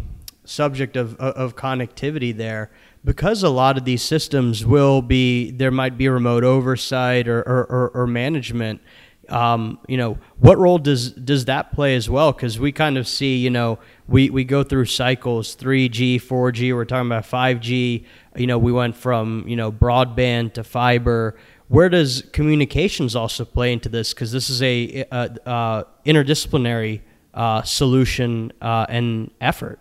subject 0.46 0.96
of 0.96 1.16
of 1.18 1.56
connectivity, 1.56 2.36
there 2.36 2.72
because 3.04 3.44
a 3.44 3.50
lot 3.50 3.78
of 3.78 3.86
these 3.86 4.02
systems 4.02 4.66
will 4.66 5.02
be 5.02 5.52
there 5.52 5.72
might 5.72 5.98
be 5.98 6.10
remote 6.10 6.44
oversight 6.44 7.28
or 7.28 7.42
or, 7.42 7.66
or, 7.66 7.90
or 7.90 8.08
management. 8.08 8.82
Um, 9.30 9.80
you 9.88 9.98
know, 9.98 10.18
what 10.40 10.58
role 10.58 10.78
does 10.78 11.12
does 11.12 11.46
that 11.46 11.74
play 11.74 11.96
as 11.96 12.10
well? 12.10 12.32
Because 12.32 12.60
we 12.60 12.72
kind 12.72 12.98
of 12.98 13.08
see, 13.08 13.38
you 13.38 13.50
know, 13.50 13.78
we, 14.08 14.30
we 14.30 14.46
go 14.46 14.64
through 14.64 14.86
cycles, 14.86 15.54
3G, 15.58 16.16
4G. 16.16 16.74
We're 16.74 16.86
talking 16.86 17.08
about 17.08 17.26
5G. 17.26 18.06
You 18.38 18.48
know, 18.48 18.58
we 18.58 18.72
went 18.72 18.96
from 18.96 19.44
you 19.48 19.56
know 19.56 19.72
broadband 19.72 20.54
to 20.54 20.64
fiber. 20.64 21.36
Where 21.68 21.90
does 21.90 22.24
communications 22.32 23.16
also 23.16 23.44
play 23.44 23.74
into 23.74 23.90
this? 23.90 24.14
Because 24.14 24.32
this 24.32 24.50
is 24.50 24.62
a, 24.62 25.06
a, 25.12 25.36
a 25.46 25.86
interdisciplinary 26.06 27.02
uh, 27.34 27.62
solution 27.64 28.54
uh, 28.62 28.86
and 28.90 29.32
effort. 29.42 29.80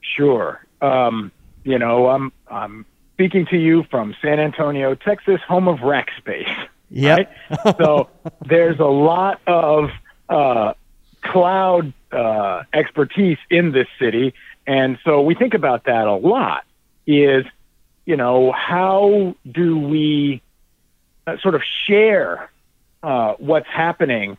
Sure. 0.00 0.64
Um, 0.80 1.32
you 1.64 1.78
know, 1.78 2.08
I'm 2.08 2.32
I'm 2.48 2.86
speaking 3.14 3.46
to 3.46 3.56
you 3.56 3.84
from 3.90 4.14
San 4.22 4.38
Antonio, 4.38 4.94
Texas, 4.94 5.40
home 5.46 5.66
of 5.66 5.78
Rackspace. 5.78 6.68
Yep. 6.90 7.18
right? 7.50 7.76
so 7.78 8.08
there's 8.46 8.78
a 8.78 8.84
lot 8.84 9.40
of 9.46 9.90
uh, 10.28 10.74
cloud 11.22 11.92
uh, 12.12 12.62
expertise 12.72 13.38
in 13.50 13.72
this 13.72 13.88
city, 13.98 14.34
and 14.66 14.98
so 15.04 15.20
we 15.22 15.34
think 15.34 15.54
about 15.54 15.84
that 15.84 16.06
a 16.06 16.14
lot. 16.14 16.64
Is 17.06 17.44
you 18.08 18.16
know 18.16 18.52
how 18.52 19.34
do 19.52 19.78
we 19.78 20.40
uh, 21.26 21.36
sort 21.42 21.54
of 21.54 21.62
share 21.86 22.50
uh, 23.02 23.34
what's 23.34 23.68
happening 23.68 24.38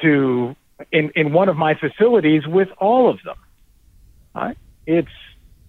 to 0.00 0.56
in 0.90 1.10
in 1.14 1.34
one 1.34 1.50
of 1.50 1.56
my 1.58 1.74
facilities 1.74 2.46
with 2.46 2.70
all 2.78 3.10
of 3.10 3.22
them? 3.22 3.36
Right? 4.34 4.56
It's 4.86 5.16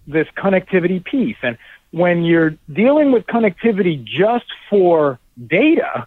this 0.06 0.26
connectivity 0.38 1.04
piece, 1.04 1.36
and 1.42 1.58
when 1.90 2.24
you're 2.24 2.56
dealing 2.72 3.12
with 3.12 3.26
connectivity 3.26 4.02
just 4.02 4.46
for 4.70 5.18
data, 5.46 6.06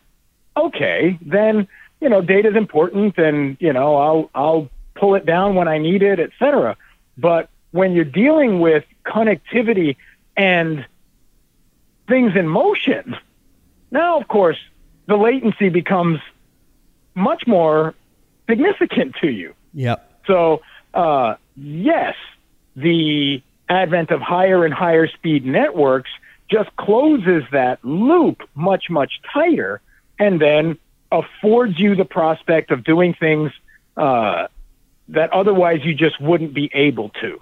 okay, 0.57 1.19
then 1.21 1.67
you 2.01 2.09
know 2.09 2.19
data 2.23 2.49
is 2.49 2.55
important, 2.55 3.19
and 3.19 3.57
you 3.59 3.73
know 3.73 3.95
I'll 3.95 4.31
I'll 4.33 4.69
pull 4.95 5.13
it 5.13 5.27
down 5.27 5.53
when 5.53 5.67
I 5.67 5.77
need 5.77 6.01
it, 6.01 6.19
et 6.19 6.31
cetera. 6.39 6.75
But 7.15 7.51
when 7.69 7.93
you're 7.93 8.05
dealing 8.23 8.59
with 8.59 8.85
connectivity 9.05 9.97
and 10.35 10.83
things 12.07 12.35
in 12.35 12.47
motion, 12.47 13.15
now 13.91 14.19
of 14.19 14.27
course 14.27 14.57
the 15.07 15.15
latency 15.15 15.69
becomes 15.69 16.19
much 17.15 17.47
more 17.47 17.95
significant 18.49 19.15
to 19.21 19.29
you. 19.29 19.53
Yep. 19.73 20.21
So, 20.27 20.61
uh, 20.93 21.35
yes, 21.55 22.15
the 22.75 23.41
advent 23.69 24.11
of 24.11 24.21
higher 24.21 24.65
and 24.65 24.73
higher 24.73 25.07
speed 25.07 25.45
networks 25.45 26.09
just 26.49 26.73
closes 26.77 27.43
that 27.51 27.83
loop 27.83 28.41
much, 28.55 28.89
much 28.89 29.19
tighter 29.33 29.81
and 30.19 30.41
then 30.41 30.77
affords 31.11 31.79
you 31.79 31.95
the 31.95 32.05
prospect 32.05 32.71
of 32.71 32.83
doing 32.83 33.13
things 33.13 33.51
uh, 33.95 34.47
that 35.09 35.31
otherwise 35.33 35.79
you 35.83 35.93
just 35.93 36.19
wouldn't 36.21 36.53
be 36.53 36.69
able 36.73 37.09
to. 37.09 37.37
So 37.37 37.41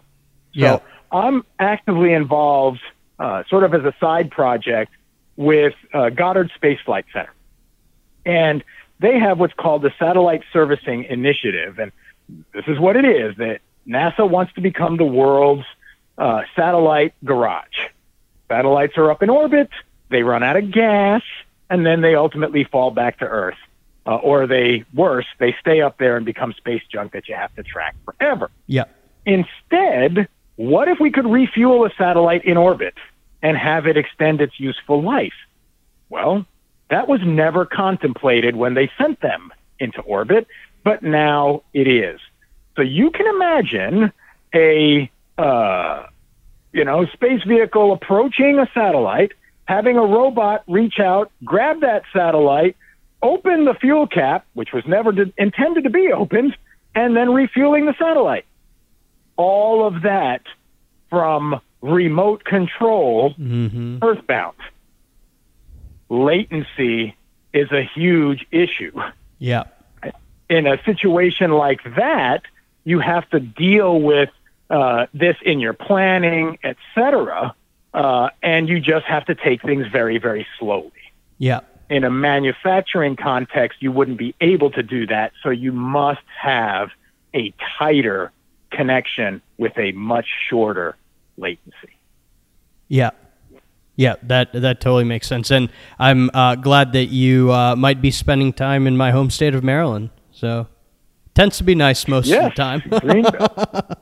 Yeah. 0.54 0.80
I'm 1.12 1.44
actively 1.60 2.14
involved, 2.14 2.82
uh, 3.20 3.44
sort 3.50 3.64
of 3.64 3.74
as 3.74 3.84
a 3.84 3.94
side 4.00 4.32
project, 4.32 4.92
with 5.38 5.74
uh, 5.94 6.10
Goddard 6.10 6.52
Space 6.56 6.80
Flight 6.86 7.06
Center. 7.12 7.34
And 8.26 8.64
they 9.00 9.20
have 9.20 9.40
what's 9.40 9.54
called 9.54 9.82
the 9.82 9.94
Satellite 10.00 10.44
Servicing 10.54 11.04
Initiative. 11.04 11.80
And 11.80 11.92
this 12.54 12.66
is 12.68 12.80
what 12.80 12.96
it 12.96 13.06
is 13.06 13.36
that 13.38 13.60
NASA 13.88 14.28
wants 14.30 14.54
to 14.54 14.62
become 14.62 14.98
the 14.98 15.06
world's 15.06 15.66
uh, 16.18 16.44
satellite 16.56 17.14
garage. 17.24 17.90
Satellites 18.48 18.98
are 18.98 19.12
up 19.12 19.22
in 19.22 19.30
orbit, 19.30 19.70
they 20.10 20.24
run 20.24 20.44
out 20.44 20.56
of 20.56 20.72
gas, 20.72 21.22
and 21.70 21.86
then 21.86 22.02
they 22.02 22.16
ultimately 22.16 22.64
fall 22.64 22.92
back 22.92 23.20
to 23.20 23.26
Earth. 23.26 23.58
Uh, 24.08 24.18
or 24.18 24.46
they, 24.46 24.86
worse, 24.94 25.26
they 25.40 25.56
stay 25.60 25.82
up 25.82 25.98
there 25.98 26.16
and 26.16 26.28
become 26.28 26.54
space 26.54 26.84
junk 26.92 27.14
that 27.14 27.28
you 27.28 27.34
have 27.34 27.54
to 27.56 27.64
track 27.64 27.96
forever. 28.06 28.52
Yeah. 28.68 28.84
Instead, 29.26 30.28
what 30.56 30.88
if 30.88 31.00
we 31.00 31.12
could 31.12 31.26
refuel 31.26 31.86
a 31.86 31.90
satellite 31.98 32.46
in 32.46 32.58
orbit 32.58 32.94
and 33.42 33.58
have 33.58 33.88
it 33.88 33.98
extend 33.98 34.42
its 34.42 34.60
useful 34.60 35.04
life? 35.04 35.34
Well, 36.10 36.46
that 36.90 37.08
was 37.08 37.20
never 37.24 37.66
contemplated 37.66 38.56
when 38.56 38.74
they 38.74 38.90
sent 38.98 39.22
them 39.22 39.52
into 39.80 40.02
orbit, 40.02 40.48
but 40.84 41.04
now 41.04 41.64
it 41.74 41.88
is. 41.88 42.20
So 42.76 42.82
you 42.82 43.12
can 43.12 43.28
imagine 43.28 44.12
a 44.54 45.12
uh, 45.38 46.06
you 46.72 46.86
know 46.86 47.06
space 47.08 47.44
vehicle 47.44 47.94
approaching 47.94 48.60
a 48.60 48.70
satellite, 48.74 49.34
having 49.66 49.98
a 49.98 50.02
robot 50.02 50.64
reach 50.68 51.00
out, 51.00 51.32
grab 51.44 51.82
that 51.82 52.04
satellite, 52.14 52.78
open 53.22 53.66
the 53.66 53.74
fuel 53.74 54.08
cap, 54.08 54.46
which 54.54 54.72
was 54.72 54.84
never 54.86 55.12
did, 55.12 55.34
intended 55.38 55.84
to 55.84 55.90
be 55.90 56.12
opened, 56.12 56.56
and 56.94 57.16
then 57.16 57.34
refueling 57.34 57.86
the 57.86 57.96
satellite. 57.98 58.46
All 59.38 59.86
of 59.86 60.04
that 60.04 60.42
from 61.10 61.60
remote 61.82 62.44
control, 62.44 63.34
Mm-hmm. 63.40 64.00
earthbound. 64.02 64.56
Latency 66.10 67.16
is 67.54 67.72
a 67.72 67.84
huge 67.84 68.46
issue. 68.52 68.92
Yep. 69.40 69.72
In 70.50 70.68
a 70.68 70.82
situation 70.84 71.52
like 71.52 71.82
that, 71.96 72.44
you 72.84 73.00
have 73.00 73.28
to 73.32 73.40
deal 73.40 74.00
with 74.00 74.30
uh, 74.70 75.08
this 75.14 75.36
in 75.44 75.60
your 75.60 75.74
planning, 75.74 76.58
et 76.64 76.78
cetera, 76.94 77.56
uh, 77.94 78.30
and 78.44 78.68
you 78.70 78.80
just 78.80 79.06
have 79.06 79.26
to 79.26 79.36
take 79.36 79.62
things 79.62 79.88
very, 79.88 80.18
very 80.18 80.46
slowly 80.60 80.92
Yep. 81.38 81.86
in 81.90 82.04
a 82.04 82.10
manufacturing 82.10 83.16
context, 83.16 83.82
you 83.82 83.92
wouldn't 83.92 84.18
be 84.18 84.36
able 84.42 84.72
to 84.72 84.84
do 84.84 85.08
that. 85.08 85.34
So 85.44 85.50
you 85.50 85.72
must 85.72 86.22
have 86.40 86.90
a 87.34 87.54
tighter 87.78 88.32
connection 88.72 89.42
with 89.58 89.78
a 89.78 89.92
much 89.94 90.26
shorter 90.50 90.96
latency. 91.38 91.96
Yeah. 92.88 93.12
Yeah, 93.98 94.16
that 94.24 94.52
that 94.52 94.82
totally 94.82 95.06
makes 95.06 95.26
sense, 95.26 95.52
and 95.52 95.70
I'm 95.98 96.30
uh, 96.34 96.56
glad 96.56 96.92
that 96.94 97.06
you 97.06 97.54
uh, 97.54 97.78
might 97.78 98.02
be 98.02 98.12
spending 98.12 98.52
time 98.52 98.88
in 98.88 98.98
my 98.98 99.12
home 99.12 99.30
state 99.30 99.56
of 99.56 99.64
Maryland. 99.64 100.10
So, 100.34 100.68
tends 101.34 101.58
to 101.60 101.64
be 101.64 101.76
nice 101.76 102.06
most 102.06 102.28
Yes, 102.28 102.44
of 102.44 102.52
the 102.52 102.56
time. 102.56 102.82
Greenbelt. 102.82 103.96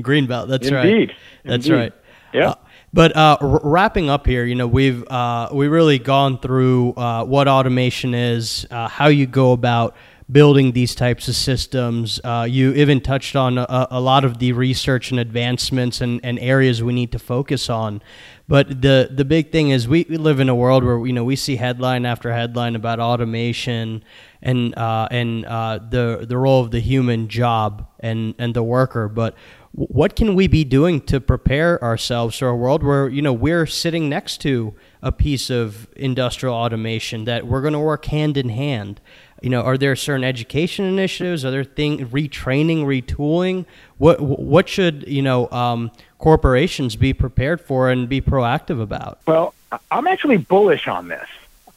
Greenbelt, 0.00 0.48
that's 0.48 0.70
right. 0.70 0.86
Indeed. 0.86 1.12
That's 1.44 1.66
Indeed. 1.66 1.76
right. 1.76 1.92
Yeah. 2.32 2.50
Uh, 2.50 2.54
but 2.92 3.16
uh, 3.16 3.38
r- 3.40 3.60
wrapping 3.64 4.08
up 4.08 4.28
here, 4.28 4.44
you 4.44 4.54
know, 4.54 4.68
we've 4.68 5.02
uh, 5.08 5.48
we 5.52 5.66
really 5.66 5.98
gone 5.98 6.38
through 6.38 6.92
uh, 6.92 7.24
what 7.24 7.48
automation 7.48 8.14
is, 8.14 8.64
uh, 8.70 8.86
how 8.86 9.08
you 9.08 9.26
go 9.26 9.50
about 9.50 9.96
building 10.32 10.72
these 10.72 10.94
types 10.94 11.28
of 11.28 11.36
systems. 11.36 12.20
Uh, 12.24 12.46
you 12.48 12.72
even 12.72 13.00
touched 13.00 13.36
on 13.36 13.58
a, 13.58 13.88
a 13.90 14.00
lot 14.00 14.24
of 14.24 14.38
the 14.38 14.52
research 14.52 15.10
and 15.10 15.20
advancements 15.20 16.00
and, 16.00 16.20
and 16.24 16.38
areas 16.38 16.82
we 16.82 16.92
need 16.92 17.12
to 17.12 17.18
focus 17.18 17.68
on. 17.68 18.02
But 18.48 18.82
the 18.82 19.08
the 19.10 19.24
big 19.24 19.52
thing 19.52 19.70
is 19.70 19.88
we, 19.88 20.04
we 20.08 20.16
live 20.16 20.40
in 20.40 20.48
a 20.48 20.54
world 20.54 20.84
where 20.84 21.06
you 21.06 21.12
know 21.12 21.24
we 21.24 21.36
see 21.36 21.56
headline 21.56 22.04
after 22.04 22.32
headline 22.32 22.76
about 22.76 23.00
automation 23.00 24.04
and 24.42 24.76
uh, 24.76 25.08
and 25.10 25.46
uh, 25.46 25.78
the 25.78 26.26
the 26.28 26.36
role 26.36 26.60
of 26.62 26.70
the 26.70 26.80
human 26.80 27.28
job 27.28 27.86
and 28.00 28.34
and 28.38 28.54
the 28.54 28.62
worker. 28.62 29.08
But 29.08 29.36
what 29.72 30.16
can 30.16 30.34
we 30.34 30.48
be 30.48 30.64
doing 30.64 31.00
to 31.02 31.18
prepare 31.18 31.82
ourselves 31.82 32.38
for 32.38 32.48
a 32.48 32.56
world 32.56 32.82
where 32.82 33.08
you 33.08 33.22
know 33.22 33.32
we're 33.32 33.64
sitting 33.64 34.08
next 34.08 34.42
to 34.42 34.74
a 35.00 35.12
piece 35.12 35.48
of 35.48 35.88
industrial 35.96 36.54
automation 36.54 37.24
that 37.24 37.46
we're 37.46 37.62
going 37.62 37.72
to 37.72 37.78
work 37.78 38.06
hand 38.06 38.36
in 38.36 38.50
hand? 38.50 39.00
You 39.42 39.50
know, 39.50 39.62
are 39.62 39.76
there 39.76 39.96
certain 39.96 40.24
education 40.24 40.84
initiatives? 40.84 41.44
Are 41.44 41.50
there 41.50 41.64
thing 41.64 42.08
retraining, 42.08 42.84
retooling? 42.84 43.66
What 43.98 44.20
what 44.20 44.68
should 44.68 45.04
you 45.08 45.20
know 45.20 45.50
um, 45.50 45.90
corporations 46.18 46.94
be 46.94 47.12
prepared 47.12 47.60
for 47.60 47.90
and 47.90 48.08
be 48.08 48.20
proactive 48.20 48.80
about? 48.80 49.18
Well, 49.26 49.54
I'm 49.90 50.06
actually 50.06 50.36
bullish 50.36 50.86
on 50.86 51.08
this. 51.08 51.28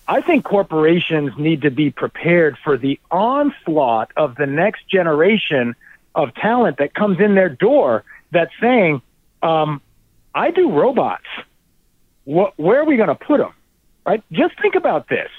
I 0.07 0.21
think 0.21 0.45
corporations 0.45 1.35
need 1.37 1.63
to 1.63 1.71
be 1.71 1.89
prepared 1.89 2.57
for 2.63 2.77
the 2.77 2.99
onslaught 3.09 4.11
of 4.15 4.35
the 4.35 4.45
next 4.45 4.87
generation 4.87 5.75
of 6.13 6.33
talent 6.35 6.77
that 6.77 6.93
comes 6.93 7.19
in 7.19 7.33
their 7.33 7.49
door 7.49 8.03
that's 8.31 8.53
saying, 8.61 9.01
um, 9.41 9.81
I 10.35 10.51
do 10.51 10.71
robots. 10.71 11.25
What, 12.25 12.53
where 12.57 12.79
are 12.79 12.85
we 12.85 12.97
going 12.97 13.09
to 13.09 13.15
put 13.15 13.39
them? 13.39 13.53
Right? 14.05 14.23
Just 14.31 14.59
think 14.61 14.75
about 14.75 15.09
this. 15.09 15.29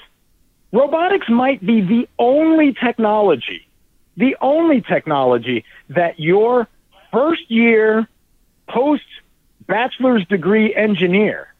Robotics 0.77 1.27
might 1.29 1.65
be 1.65 1.81
the 1.81 2.07
only 2.19 2.73
technology 2.73 3.67
the 4.17 4.35
only 4.41 4.81
technology 4.81 5.63
that 5.89 6.19
your 6.19 6.67
first 7.13 7.49
year 7.49 8.07
post 8.67 9.03
bachelor's 9.67 10.25
degree 10.25 10.75
engineer 10.75 11.53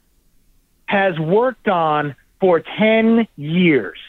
has 0.88 1.18
worked 1.20 1.68
on 1.68 2.16
for 2.42 2.60
10 2.60 3.28
years 3.38 4.00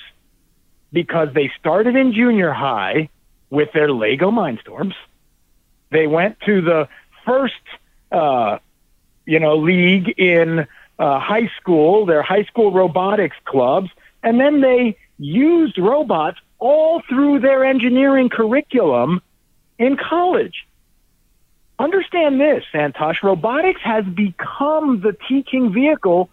because 0.92 1.28
they 1.34 1.52
started 1.58 1.94
in 1.94 2.12
junior 2.12 2.52
high 2.52 3.10
with 3.50 3.70
their 3.72 3.92
Lego 3.92 4.30
Mindstorms. 4.30 4.94
They 5.90 6.06
went 6.06 6.40
to 6.46 6.62
the 6.62 6.88
first, 7.26 7.54
uh, 8.10 8.58
you 9.26 9.40
know, 9.40 9.56
league 9.56 10.08
in 10.18 10.66
uh, 10.98 11.20
high 11.20 11.50
school, 11.60 12.06
their 12.06 12.22
high 12.22 12.44
school 12.44 12.72
robotics 12.72 13.36
clubs, 13.44 13.90
and 14.22 14.40
then 14.40 14.60
they 14.60 14.96
used 15.18 15.78
robots 15.78 16.38
all 16.58 17.02
through 17.08 17.40
their 17.40 17.64
engineering 17.64 18.28
curriculum 18.28 19.20
in 19.78 19.96
college. 19.96 20.66
Understand 21.78 22.40
this, 22.40 22.64
Santosh. 22.72 23.22
Robotics 23.22 23.80
has 23.82 24.04
become 24.04 25.00
the 25.00 25.16
teaching 25.28 25.72
vehicle 25.72 26.28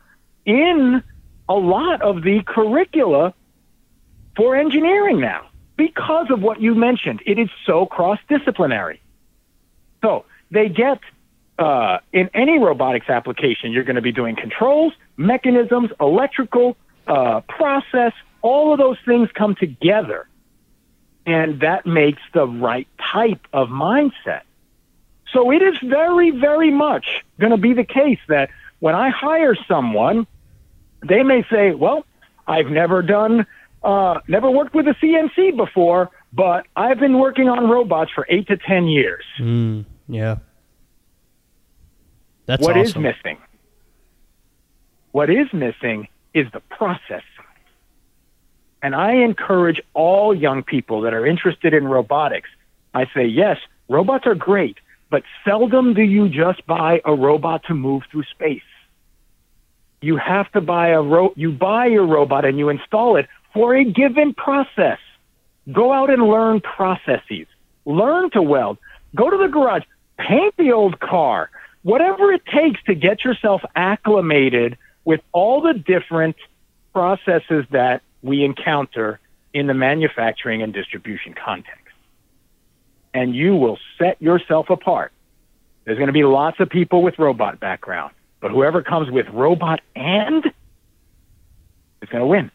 in 0.45 1.03
a 1.47 1.53
lot 1.53 2.01
of 2.01 2.23
the 2.23 2.41
curricula 2.43 3.33
for 4.35 4.55
engineering 4.55 5.19
now 5.19 5.47
because 5.77 6.31
of 6.31 6.41
what 6.41 6.61
you 6.61 6.73
mentioned. 6.73 7.21
It 7.25 7.37
is 7.37 7.49
so 7.65 7.85
cross 7.85 8.19
disciplinary. 8.27 9.01
So 10.01 10.25
they 10.49 10.69
get 10.69 10.99
uh, 11.59 11.99
in 12.11 12.29
any 12.33 12.59
robotics 12.59 13.09
application, 13.09 13.71
you're 13.71 13.83
going 13.83 13.95
to 13.95 14.01
be 14.01 14.11
doing 14.11 14.35
controls, 14.35 14.93
mechanisms, 15.15 15.91
electrical, 15.99 16.75
uh, 17.07 17.41
process, 17.41 18.13
all 18.41 18.73
of 18.73 18.79
those 18.79 18.97
things 19.05 19.29
come 19.33 19.55
together. 19.55 20.27
And 21.25 21.61
that 21.61 21.85
makes 21.85 22.21
the 22.33 22.47
right 22.47 22.87
type 23.11 23.47
of 23.51 23.69
mindset. 23.69 24.41
So 25.33 25.51
it 25.51 25.61
is 25.61 25.75
very, 25.83 26.31
very 26.31 26.71
much 26.71 27.23
going 27.39 27.51
to 27.51 27.57
be 27.57 27.73
the 27.73 27.83
case 27.83 28.19
that 28.27 28.49
when 28.79 28.95
I 28.95 29.09
hire 29.09 29.55
someone, 29.67 30.27
they 31.07 31.23
may 31.23 31.43
say, 31.49 31.73
well, 31.73 32.05
I've 32.47 32.67
never 32.67 33.01
done, 33.01 33.47
uh, 33.83 34.19
never 34.27 34.49
worked 34.51 34.75
with 34.75 34.87
a 34.87 34.93
CNC 34.93 35.57
before, 35.57 36.11
but 36.31 36.67
I've 36.75 36.99
been 36.99 37.17
working 37.17 37.49
on 37.49 37.69
robots 37.69 38.11
for 38.13 38.25
eight 38.29 38.47
to 38.47 38.57
10 38.57 38.87
years. 38.87 39.23
Mm, 39.39 39.85
yeah. 40.07 40.37
That's 42.45 42.61
What 42.61 42.77
is 42.77 42.91
awesome. 42.91 43.01
missing? 43.03 43.37
What 45.11 45.29
is 45.29 45.47
missing 45.53 46.07
is 46.35 46.45
the 46.51 46.59
process. 46.59 47.23
And 48.83 48.93
I 48.93 49.13
encourage 49.13 49.81
all 49.95 50.35
young 50.35 50.61
people 50.61 51.01
that 51.01 51.13
are 51.13 51.25
interested 51.25 51.73
in 51.73 51.87
robotics. 51.87 52.49
I 52.93 53.07
say, 53.15 53.25
yes, 53.25 53.57
robots 53.89 54.27
are 54.27 54.35
great, 54.35 54.77
but 55.09 55.23
seldom 55.43 55.95
do 55.95 56.03
you 56.03 56.29
just 56.29 56.63
buy 56.67 57.01
a 57.03 57.15
robot 57.15 57.63
to 57.67 57.73
move 57.73 58.03
through 58.11 58.25
space. 58.25 58.61
You 60.01 60.17
have 60.17 60.51
to 60.51 60.61
buy 60.61 60.89
a 60.89 61.01
ro- 61.01 61.33
you 61.35 61.51
buy 61.51 61.87
your 61.87 62.05
robot 62.05 62.45
and 62.45 62.59
you 62.59 62.69
install 62.69 63.15
it 63.15 63.27
for 63.53 63.73
a 63.73 63.83
given 63.83 64.35
process. 64.35 64.99
Go 65.71 65.91
out 65.91 66.11
and 66.11 66.27
learn 66.27 66.61
processes. 66.61 67.47
Learn 67.85 68.29
to 68.31 68.41
weld. 68.41 68.77
Go 69.15 69.31
to 69.31 69.37
the 69.37 69.47
garage. 69.47 69.83
Paint 70.19 70.53
the 70.57 70.73
old 70.73 70.99
car. 70.99 71.49
Whatever 71.81 72.31
it 72.33 72.45
takes 72.45 72.83
to 72.83 72.93
get 72.93 73.23
yourself 73.23 73.61
acclimated 73.75 74.77
with 75.05 75.21
all 75.31 75.61
the 75.61 75.73
different 75.73 76.35
processes 76.93 77.65
that 77.71 78.01
we 78.21 78.43
encounter 78.43 79.19
in 79.53 79.67
the 79.67 79.73
manufacturing 79.73 80.61
and 80.61 80.73
distribution 80.73 81.33
context. 81.33 81.81
And 83.13 83.33
you 83.33 83.55
will 83.55 83.77
set 83.97 84.21
yourself 84.21 84.69
apart. 84.69 85.13
There's 85.85 85.97
going 85.97 86.07
to 86.07 86.13
be 86.13 86.23
lots 86.23 86.59
of 86.59 86.69
people 86.69 87.03
with 87.03 87.17
robot 87.19 87.59
background, 87.59 88.13
but 88.41 88.51
whoever 88.51 88.81
comes 88.81 89.09
with 89.09 89.27
robot 89.29 89.81
and 89.95 90.45
is 92.01 92.09
going 92.09 92.21
to 92.21 92.27
win. 92.27 92.51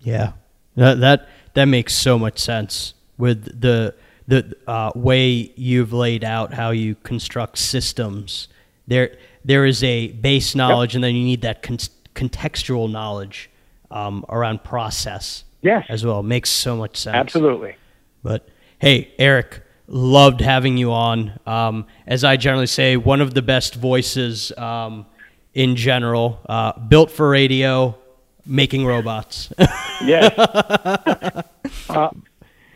Yeah, 0.00 0.32
that 0.76 1.00
that 1.00 1.28
that 1.54 1.66
makes 1.66 1.94
so 1.94 2.18
much 2.18 2.38
sense 2.38 2.94
with 3.16 3.60
the 3.60 3.94
the 4.26 4.56
uh, 4.66 4.92
way 4.94 5.52
you've 5.56 5.92
laid 5.92 6.24
out 6.24 6.54
how 6.54 6.70
you 6.70 6.96
construct 6.96 7.58
systems. 7.58 8.48
There 8.86 9.16
there 9.44 9.64
is 9.64 9.82
a 9.82 10.08
base 10.08 10.54
knowledge, 10.54 10.94
and 10.94 11.02
then 11.02 11.14
you 11.14 11.24
need 11.24 11.42
that 11.42 11.62
con- 11.62 11.78
contextual 12.14 12.90
knowledge 12.90 13.50
um, 13.90 14.24
around 14.28 14.62
process 14.64 15.44
Yes, 15.62 15.86
as 15.88 16.04
well. 16.04 16.22
Makes 16.22 16.50
so 16.50 16.76
much 16.76 16.96
sense. 16.96 17.14
absolutely. 17.14 17.76
But 18.22 18.48
hey, 18.78 19.12
Erik, 19.18 19.62
loved 19.86 20.40
having 20.40 20.76
you 20.76 20.92
on. 20.92 21.38
Um, 21.46 21.86
as 22.06 22.24
I 22.24 22.36
generally 22.36 22.66
say, 22.66 22.96
one 22.96 23.20
of 23.20 23.34
the 23.34 23.42
best 23.42 23.74
voices 23.74 24.52
um, 24.56 25.06
in 25.54 25.76
general. 25.76 26.40
Uh, 26.48 26.78
built 26.78 27.10
for 27.10 27.28
radio, 27.28 27.96
making 28.46 28.86
robots. 28.86 29.52
Yes. 30.02 30.32
uh, 31.88 32.10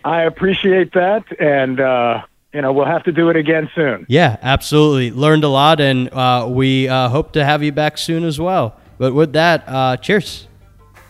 I 0.04 0.22
appreciate 0.22 0.92
that. 0.92 1.24
And, 1.40 1.80
uh, 1.80 2.22
you 2.54 2.62
know, 2.62 2.72
we'll 2.72 2.86
have 2.86 3.02
to 3.04 3.12
do 3.12 3.28
it 3.28 3.36
again 3.36 3.68
soon. 3.74 4.06
yeah, 4.08 4.38
absolutely. 4.40 5.10
Learned 5.10 5.44
a 5.44 5.48
lot, 5.48 5.80
and 5.80 6.08
uh, 6.14 6.46
we 6.48 6.88
uh, 6.88 7.08
hope 7.08 7.32
to 7.32 7.44
have 7.44 7.62
you 7.62 7.72
back 7.72 7.98
soon 7.98 8.24
as 8.24 8.40
well. 8.40 8.76
But 8.96 9.12
with 9.12 9.32
that, 9.32 9.64
uh, 9.66 9.96
cheers. 9.96 10.46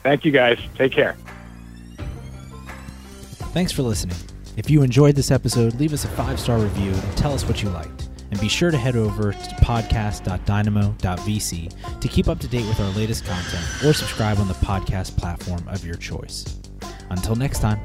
Thank 0.03 0.24
you, 0.24 0.32
guys. 0.32 0.59
Take 0.76 0.92
care. 0.92 1.16
Thanks 3.53 3.72
for 3.72 3.82
listening. 3.82 4.16
If 4.57 4.70
you 4.70 4.82
enjoyed 4.82 5.16
this 5.16 5.30
episode, 5.30 5.74
leave 5.74 5.92
us 5.92 6.05
a 6.05 6.09
five 6.09 6.40
star 6.40 6.59
review 6.59 6.92
and 6.92 7.16
tell 7.16 7.34
us 7.34 7.45
what 7.47 7.62
you 7.62 7.68
liked. 7.70 8.09
And 8.30 8.40
be 8.40 8.49
sure 8.49 8.70
to 8.70 8.76
head 8.76 8.97
over 8.97 9.32
to 9.32 9.38
podcast.dynamo.vc 9.38 12.01
to 12.01 12.09
keep 12.09 12.28
up 12.28 12.38
to 12.40 12.49
date 12.49 12.66
with 12.66 12.80
our 12.80 12.90
latest 12.92 13.26
content 13.26 13.62
or 13.84 13.92
subscribe 13.92 14.38
on 14.38 14.49
the 14.49 14.55
podcast 14.55 15.16
platform 15.16 15.62
of 15.68 15.84
your 15.84 15.97
choice. 15.97 16.59
Until 17.11 17.36
next 17.36 17.61
time. 17.61 17.78